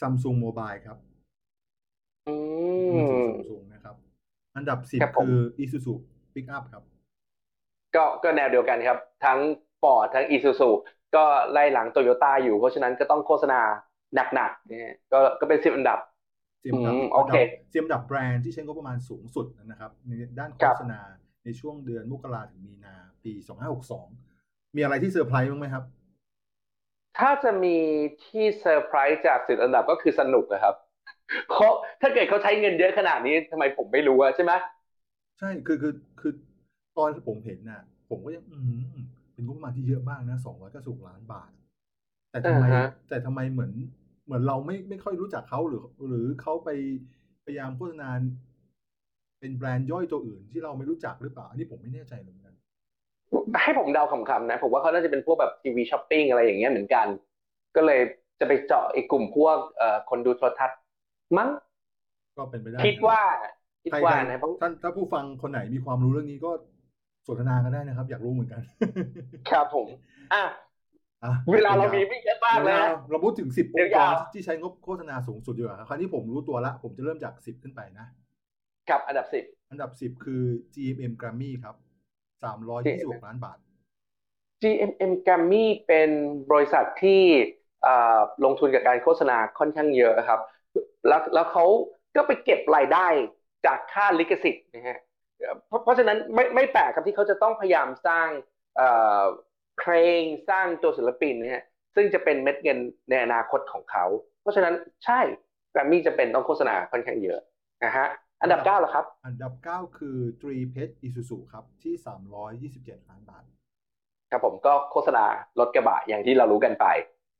[0.01, 0.97] Samsung Mobile ครับ
[2.27, 2.35] อื
[2.93, 3.95] มือถือม Samsung นะครับ
[4.57, 5.21] อันดับสิบครับผ
[6.33, 6.83] มคือ Isuzu Pickup ครับ
[7.95, 9.39] ก็ก็แนวเดียวกันครับ ทั้ง
[9.81, 10.69] ฟอร์ดทั้งอีซูซู
[11.15, 13.59] ก็ไล่หลังโตโยต้าอยู่ เพราะฉะนั้นก็ต้องโฆษณา
[14.15, 15.99] หนักๆนะฮะก็ก็เป็นสิบอันดับ
[16.61, 17.33] เตรียมดับอืมโอเค
[17.69, 20.99] เตรียมดับแบรนด์ที่ใช้งบประมาณสูงสุดนะครับในด้านโฆษณาครับ
[21.45, 23.33] ในช่วงเดือนมกราถึงมีนาปี
[24.03, 25.83] 2562มีอะไรที่เซอร์ไพรส์บ้างไหมครับ
[27.17, 27.77] ถ้าจะมี
[28.23, 30.75] ที่เซอร์ไพรส์จากสิบอันดับก็คือสนุกอะครับ
[31.51, 31.67] เขา
[32.01, 34.51] ถ้าเกิดเขาใช้เงินเยอะขนาดนี้ทำไมผมไม่รู้อะใช่ไหม
[35.39, 36.33] ใช่คือคือคือ
[36.97, 38.57] ตอนผมเห็นน่ะ ผมก็ยัง อื
[38.95, 38.97] ม
[39.33, 41.51] เป็นงบประมาณที่เยอะมากนะสองร้อยเก้าสิบล้านบาท
[42.31, 43.71] แต่ทำไม อ่าฮะ แต่ทำไมเหมือน
[44.25, 46.69] เหมือนเราไม่ไม่ค่อยรู้จักเขาหรือ หรือเขาไป
[47.43, 48.09] พยายามโฆษณา
[49.39, 52.53] เป็นแบรนด์ย่อยตัวอื่นที่เราไม่รู้จักหรือเปล่า อันนี้ผมไม่แน่ใจเหมือนกัน
[53.63, 57.07] ให้ผมเดาคำๆนะ ผมว่าเขาน่าจะเป็นพวกแบบทีวีช้อปปิ้งอะไรอย่างเงี้ยเหมือนกัน
[57.75, 58.01] ก็เลย
[58.39, 60.79] จะไปเจาะไอ้กลุ่มพวกเอ่อคนดูโทรทัศน์
[61.37, 61.49] มั้ง
[62.37, 63.21] ก็เป็นไปได้คิดนะว่า
[63.83, 66.51] คิดใครว่าใครนะเพราะท่านถ้าผู้ฟังคนไหนมีความรู้เรื่องนี้ก็
[67.27, 68.61] สนทนากันได้นะครับ อยากรู้เหมือนกัน
[69.49, 69.87] ครับผม
[70.33, 70.43] อะ
[71.23, 78.05] อะเวลาเรามีไม่เยอะมากเลยเดี๋ยวนะเราเราพูดถึงสิบองค์กยารวที่ใช้งบโฆษณาสูงสุดดีกว่าครับคราวนี้ผมรู้ตัวละ ผมจะเริ่มจากสิบขึ้นไปนะ
[78.89, 80.43] กับอันดับสิบอันดับสิบคือ
[80.73, 81.75] GMM Grammy ครับ
[82.43, 83.57] สามร้อยยี่สิบหกล้านบาท
[84.61, 86.09] GMM Grammy เป็น
[86.51, 87.21] บริษัทที่
[87.83, 90.39] เอ่อลงทุนกับการโฆษณาค่อนข้างเยอะครับ
[91.07, 91.65] แล้วแล้วเขา
[92.15, 93.07] ก็ไปเก็บรายได้
[93.65, 94.99] จากค่าลิขสิทธิ์นะฮะ
[95.67, 98.27] เพราะเพราะฉะนั้นไม่ไม่แปลกครับที่เขาจะต้องพยายามสร้าง
[98.75, 98.89] เอ่
[99.21, 99.23] อ
[99.79, 101.63] เพลงสร้างตัวศิลปินนะฮะ
[101.95, 104.05] ซึ่งจะเป็นเม็ดเงินในอนาคตของเขา
[104.41, 104.73] เพราะฉะนั้น
[105.05, 105.19] ใช่
[105.71, 107.39] แกรมมี่จะเป็นต้องโฆษณาค่อนข้างเยอะ
[107.85, 108.07] นะฮะ
[108.41, 113.43] อันดับเก้าเหรอครับ อันดับเก้าคือ Three Pet Isuzu ครับที่สามร้อยยี่สิบเจ็ดล้านบาท
[114.31, 115.25] ครับผมก็โฆษณา
[115.59, 116.85] รถกระบะอย่างที่เรารู้กันไป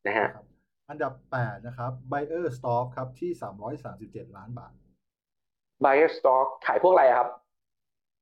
[0.07, 0.47] นะฮะนะครับ
[0.89, 4.73] อันดับแปดนะครับ Buyer Stop ครับที่สามร้อยสามสิบเจ็ดล้านบาท
[5.83, 7.29] Buyer Stock ขายพวกอะไรอะครับ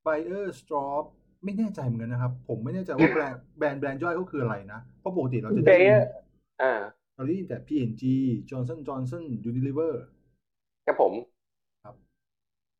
[0.05, 1.03] Buyer Stop
[1.43, 6.01] ไม่แน่ใจเหมือนกันนะครับ ผมไม่แน่ใจว่าแบรนด์แบรนด์แบรนด์ย่อยเขาคืออะไรนะ เพราะปกติเราจะได้ยิน Bayer
[6.61, 6.73] อ่า
[7.15, 8.03] เราได้ยินแต่ P&G
[8.49, 9.93] Johnson Johnson Unilever
[10.85, 11.13] ครับผม
[11.83, 11.95] ครับ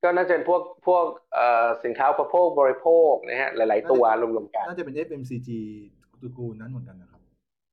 [0.03, 5.49] ก็น่าจะเป็นพวกพวกเอ่อสินค้าอุปโภคบริโภคนะฮะ หลาย ๆ ตัวรวมๆกัน น่าจะเป็น FMCG
[6.21, 7.21] ตระกูลนั้นเหมือนกันนะครับ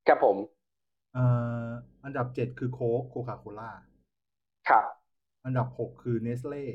[0.08, 0.36] ครับผม
[1.14, 1.24] เอ่
[1.66, 1.68] อ
[2.04, 3.70] อันดับเจ็ดคือโค้กโคคาโคล่า
[4.68, 4.84] ครับ
[5.48, 6.66] อันดับหกคือเนสเล่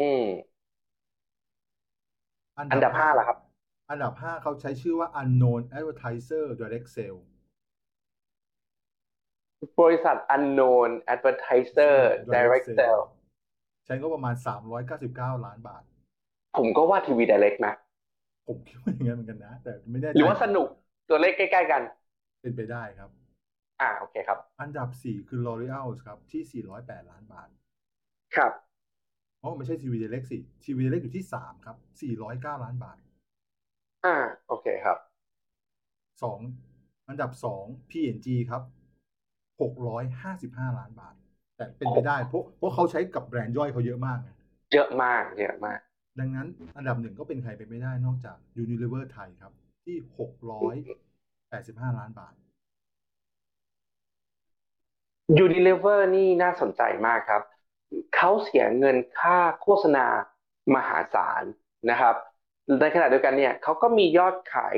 [0.00, 0.26] อืม
[2.72, 3.38] อันดับห้าล่ะครับ
[3.90, 7.20] อันดับห้าเขาใช้ชื่อว่า unknown advertiser direct sale
[9.82, 11.96] บริษัท unknown advertiser
[12.34, 13.02] direct sale
[13.86, 14.34] ใช้งบประมาณ
[14.90, 15.82] 399ล้านบาท
[16.58, 17.74] ผมก็ว่าทีวีไดเรกนะ
[18.48, 20.68] ผมคิดว่าอย่างนั้นเหมือนกันนะ แต่ไม่แน่ใจหรือว่าสนุก
[21.08, 21.82] ตัวเลขใกล้ๆกัน
[22.40, 23.10] เป็นไปได้ครับ
[23.80, 27.48] อ่าโอเคครับ อันดับสี่คือ L'Oreal ครับ ที่408ล้านบาท
[28.36, 28.52] ครับ
[29.42, 31.76] อ๋อไม่ใช่ทีวีเดเล็กสิทีวีเดเล็กอยู่ที่สามครับ
[32.20, 32.98] 409ล้านบาท
[34.04, 34.16] อ่า
[34.48, 34.98] โอเคครับ
[36.22, 36.38] สอง
[37.08, 38.62] อันดับสอง P&G ครับ
[39.60, 41.14] 655ล้านบาท
[41.56, 44.30] แต่เป็นไปได้เพราะเพราะเขาใช้กับแบรนด์ย่อยเขาเยอะมากไง
[44.72, 45.78] เยอะมากเยอะมาก
[46.20, 49.52] ดังนั้นอันดับหนึ่งก็เป็นใครไปไม่ได้นอกจาก Unilever ไทยครับ
[49.84, 49.96] ที่
[51.28, 52.34] 685ล้านบาท
[55.44, 57.42] Unilever นี่น่าสนใจมากครับ
[58.16, 60.06] เขาเสียเงินค่าโฆษณา
[60.74, 61.42] มหาศาล
[61.90, 62.14] นะครับ
[62.80, 64.76] ในขณะเดียวกันเนี่ยเขาก็มียอดขาย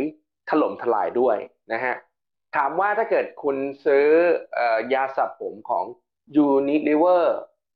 [0.51, 1.37] ถล่มทลายด้วย
[1.73, 1.95] นะฮะ
[2.57, 4.07] ถามว่าถ้าเกิดคุณซื้อ
[4.59, 5.85] อยาสระผมของ
[6.47, 7.25] Unilever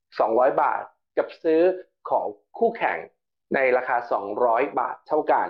[0.03, 0.83] 200 บาท
[1.17, 1.61] กับซื้อ
[2.09, 2.25] ของ
[2.57, 2.97] คู่แข่ง
[3.55, 3.97] ในราคา
[4.37, 5.47] 200 บาทเท่ากัน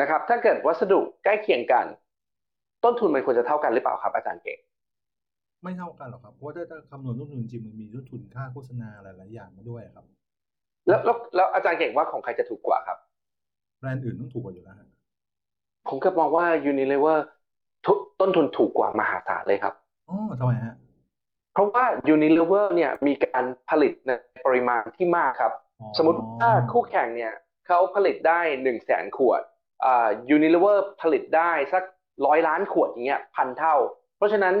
[0.00, 1.86] นะครับ ถ้าเกิดวัสดุใกล้เคียงกัน
[2.84, 4.58] ต้นทุนมันควรจะเท่ากันหรือเปล่าครับอาจารย์เก่ง
[5.64, 10.04] ไม่เท่ากันหรอกครับเพราะว่าถ้าถ้าคำนวณต้นทุนจริงมันมีต้นทุนค่าโฆษณาหลายๆอย่างมาด้วยครับ
[10.88, 12.98] แล้วแล้วแล้วอาจารย์เก่งว่าของใครจะถูกกว่าครับ
[13.78, 14.88] แบรนด์อื่นต้องถูกกว่าอยู่แล้วฮะ
[15.88, 17.18] ผมก็มองว่า Unilever
[17.86, 19.74] ทุต้นทุนถูกกว่ามหาศาลเลยครับ
[20.08, 20.74] อ๋อทำไมฮะ
[21.52, 21.84] เพราะว่า
[22.14, 24.10] Unilever เนี่ยมีการผลิตใน
[24.46, 27.32] ปริมาณที่มากครับอ๋อสมมติว่าคู่แข่งเนี่ย
[27.66, 29.42] เขาผลิตได้หนึ่งแสนขวด
[29.84, 31.82] อ่า Unilever ผลิตได้สัก
[32.26, 33.74] ร้อยล้านขวดอย่างเงี้ยพันเท่า
[34.16, 34.54] เพราะฉะนั้น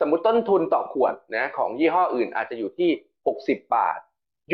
[0.00, 2.90] สมมติต้นทุนต่อขวดนะของยี่ห้ออื่นอาจจะอยู่ที่
[3.28, 3.98] 60 บาท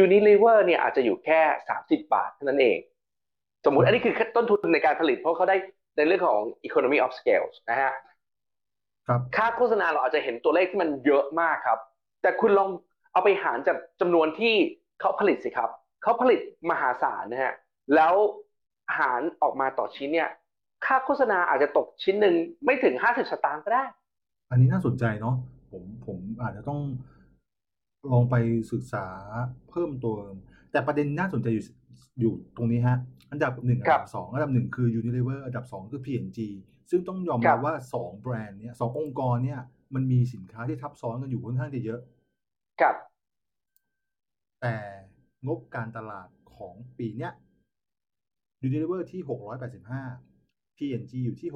[0.05, 1.41] Unilever เนี่ยอาจจะอยู่แค่
[1.77, 2.79] 30 บาทเท่านั้นเอง
[3.65, 5.57] สมมุติอันนี้คือต้นทุนในการผลิต เพราะเขาได้
[5.97, 7.93] ในเรื่องของ economy of scale นะฮะ
[9.07, 11.79] ครับค่าโฆษณาเราอาจจะเห็นตัวเลขที่มันเยอะมากครับ
[12.23, 12.71] แต่คุณลอง
[13.13, 14.55] เอาไปหารจากจำนวนที่
[15.01, 15.71] เขาผลิตสิครับ
[16.03, 16.41] เขาผลิต
[16.71, 17.55] มหาศาลนะฮะ
[17.95, 18.15] แล้ว
[18.99, 20.31] หารออกมาต่อชิ้นเนี่ย
[20.87, 22.35] ค่าโฆษณาอาจจะตกชิ้นหนึ่ง
[22.65, 23.85] ไม่ถึง 50 สตางค์ก็ได้
[24.51, 25.37] อันนี้น่าสนใจเนาะ
[25.71, 26.81] ผมผมอาจจะต้อง
[28.11, 28.35] ลองไป
[28.73, 29.07] ศึกษา
[29.71, 30.33] เพิ่มเติม
[30.73, 31.65] แต่ประเด็นน่าสนใจอยู่
[32.21, 32.97] อยู่ตรงนี้ฮะ
[33.31, 36.39] อันดับหนึ่งอันครัดับบสองอันดับหนึ่งคือ Unilever อันดับสองคือ P&G
[36.91, 39.61] ซึ่งต้องยอมครัรับบว่าสองแบรนด์เนี้ยสององค์กรเนี่ย
[39.95, 42.01] มันมีสินค้าที่ทับซ้อนกันอยู่ค่อนข้างจะเยอะ
[42.83, 42.95] กับ
[44.61, 44.77] แต่
[45.47, 47.33] งบการตลาดของปีเนี้ย
[48.67, 49.21] Unilever ที่
[49.99, 51.51] 685 P&G อยู่ที่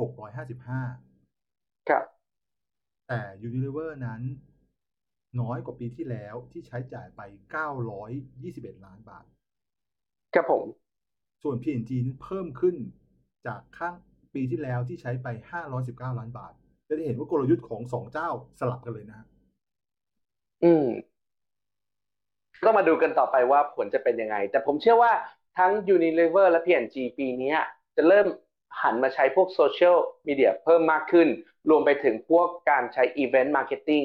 [1.16, 2.02] 655กับ
[3.12, 4.22] แต่ Unilever นั้น
[5.40, 7.20] น้อยกว่าปีที่แล้วที่ใช้จ่ายไป
[8.02, 9.24] 921 ล้านบาท
[10.34, 10.64] กับผม
[11.42, 12.76] ส่วน P&G นั้นเพิ่มขึ้น
[13.46, 13.94] จากข้าง
[14.34, 15.26] ปีที่แล้วที่ใช้ไป
[15.70, 16.52] 519 ล้านบาท
[16.88, 18.28] จะได้เห็นว่ากลยุทธ์ของสองเจ้า
[18.60, 19.26] สลับกันเลยนะฮะ
[20.64, 20.86] อืม
[22.64, 25.12] ต้องมาดูกันต่อไปว่าผลจะเป็นยังไง แต่ผมเชื่อว่า
[25.58, 27.54] ทั้ง Unilever และ P&G ปีนี้
[27.96, 28.26] จะเริ่ม
[28.82, 31.28] หันมาใช้พวกโซเชียลมีเดียเพิ่มมากขึ้น
[31.70, 34.02] รวมไปถึงพวกการใช้ event marketing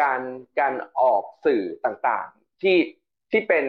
[0.00, 0.20] การ
[0.60, 2.76] การออกสื่อต่างๆ ที่
[3.32, 3.64] ที่เป็น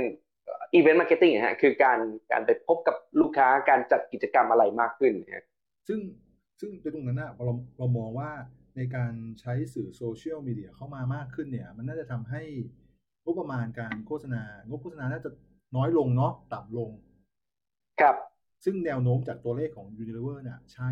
[0.74, 2.00] event marketing ฮะคือการ
[2.32, 5.45] การไปพบกับลูกค้าการจัดกิจกรรมอะไรมากขึ้นนะฮะ
[5.88, 6.00] ซึ่ง
[6.60, 8.30] ซึ่งในตรงนั้นนะเราเรามองว่า
[8.76, 12.41] ในการใช้สื่อโซเชียลมีเดียเข้ามามากขึ้นเนี่ย มันน่าจะทำให้
[13.24, 15.30] งบประมาณการโฆษณางบโฆษณาน่าจะ
[15.76, 16.89] น้อยลงเนาะต่ำลง
[18.02, 18.16] ครับ
[18.64, 20.89] ซึ่งแนวโน้มจากตัวเลขของ Unilever เนี่ยใช่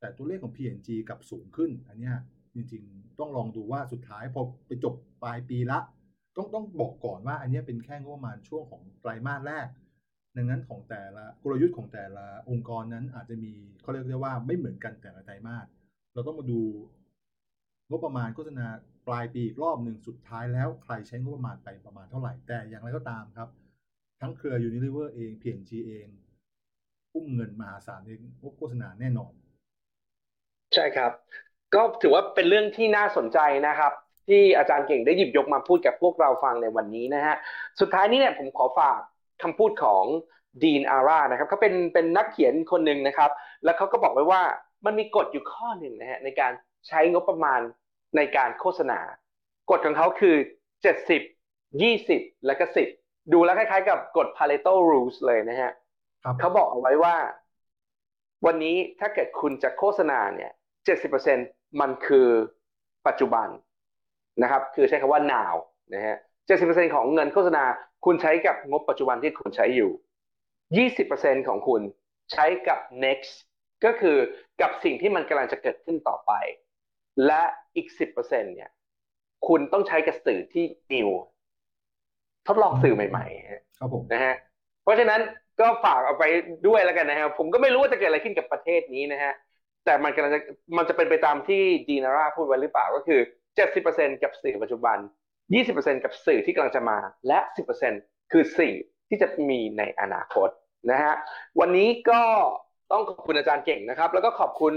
[0.00, 2.16] แต่ตัวเลขของ P&G กับสูงขึ้น อันเนี้ย
[2.54, 5.78] จริงๆ ต้องลองดูว่าสุดท้ายพอไปจบปลายปีละ
[6.36, 9.66] ต้องต้องบอกก่อนว่าอันนี้เป็นแค่งบประมาณช่วงของไตรมาสแรก
[10.36, 13.52] ดังนั้นของแต่ละกลยุทธ์ของแต่ละองค์กรนั้นอาจจะมี
[13.82, 15.66] เขาเรียกได้ว่าไม่เหมือนกันแต่ละไตรมาส
[16.14, 16.60] เราต้องมาดู
[17.90, 18.66] งบประมาณโฆษณา
[19.08, 23.48] ปลายปีอีกรอบหนึ่งสุดท้ายแล้วใครใช้งบประมาณไปประมาณเท่าไหร่แต่อย่างไรก็ตามครับ
[24.20, 26.06] ทั้งเครือ Unilever เอง P&G เอง
[27.14, 28.10] อุ้มเงินมหาศาลใน
[28.42, 29.32] งบโฆษณาแน่นอน
[30.74, 31.12] ใช่ครับ
[31.74, 33.92] ก็ถือว่าเป็นเรื่องที่น่าสนใจนะครับ
[34.28, 37.36] ที่อาจารย์เก่งได้หยิบยกมาพูดกับพวกเราฟังในวันนี้นะฮะ
[37.80, 39.00] สุดท้ายนี้เนี่ยผมขอฝาก
[39.42, 40.04] คำพูดของ
[40.62, 43.30] ดีนอาร่านะครับเขาเป็นเป็นนักเขียนคนหนึ่งนะครับ
[43.64, 44.42] แล้วเขาก็บอกไว้ว่า
[44.84, 46.52] มันมีกฎอยู่ข้อหนึ่งนะฮะในการ
[46.88, 47.60] ใช้งบประมาณ
[48.16, 48.98] ในการโฆษณา
[49.70, 50.36] กฎของเขาคือ
[51.00, 52.64] 70 20 แล้วก็
[52.98, 55.70] 10 ดูแล้วคล้ายๆกับกฎ Pareto Rules เลยนะฮะ
[56.40, 57.16] เขาบอกเอาไว้ว่า
[58.46, 60.50] วันนี้ถ้าเกิดคุณจะโฆษณาเนี่ย
[61.16, 62.28] 70%มันคือ
[63.06, 63.48] ปัจจุบัน
[64.42, 65.54] นะครับ คือใช้คำว่า now
[65.94, 66.16] นะฮะ
[66.56, 67.64] 70%ของเงินโฆษณา
[68.04, 69.90] คุณใช้กับงบปัจจุบันที่คุณใช้อยู่
[70.88, 71.82] 20%ของคุณ
[72.32, 73.32] ใช้กับ next
[73.84, 74.16] ก็คือ
[74.60, 76.32] กับสิ่งที่มันกำลังจะเกิดขึ้นต่อไป
[77.26, 77.42] และ
[77.76, 78.70] อีก10%เนี่ย
[79.48, 81.08] คุณต้องใช้กับสื่อที่ new
[82.46, 84.34] ทดลองสื่อใหม่ๆฮะครับผมนะฮะ
[84.82, 85.20] เพราะฉะนั้น
[85.60, 86.24] ก็ฝากเอาไป
[86.66, 89.32] ด้วยแล้วกันนะครับผมก็ไม่รู้ว่าจะเกิดอะไรขึ้นกับประเทศนี้นะฮะ
[89.84, 90.40] แต่มันกำลังจะ
[90.76, 93.20] มันจะเป็นไปตามที่ดีนาร่าพูดไว้หรือเปล่าก็คือ
[93.70, 94.98] 70%กับสื่อปัจจุบัน
[95.54, 96.98] 20%กับสื่อที่กำลังจะมา
[97.28, 97.38] และ
[97.86, 98.74] 10%คือสื่อ
[99.08, 100.48] ที่จะมีในอนาคต
[100.90, 101.14] นะฮะ
[101.60, 102.22] วันนี้ก็
[102.92, 104.74] ต้องขอบคุณอาจารย์เก่งนะครับ แล้วก็ขอบคุณ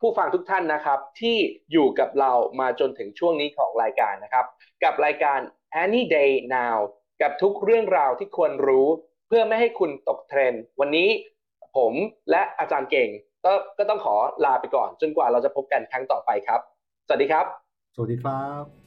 [0.00, 1.36] ผู้ฟังทุกท่านนะครับ ที่
[1.72, 4.46] อยู่กับเรามาจนถึงช่วงนี้ของรายการนะครับ
[4.84, 5.38] กับรายการ
[5.82, 6.78] Any Day Now
[7.22, 8.88] กับทุกเรื่องราวที่ควรรู้
[9.36, 11.08] พื่อไม่ให้คุณตกเทรนด์วันนี้
[11.76, 11.92] ผม
[12.30, 13.08] และอาจารย์เก่ง
[13.44, 16.60] ก็ก็ต้องขอลาไปก่อนจนกว่าเราจะพบกันครั้งต่อไปครับ
[17.06, 17.46] สวัสดีครับ
[17.94, 18.83] สวัสดีครับ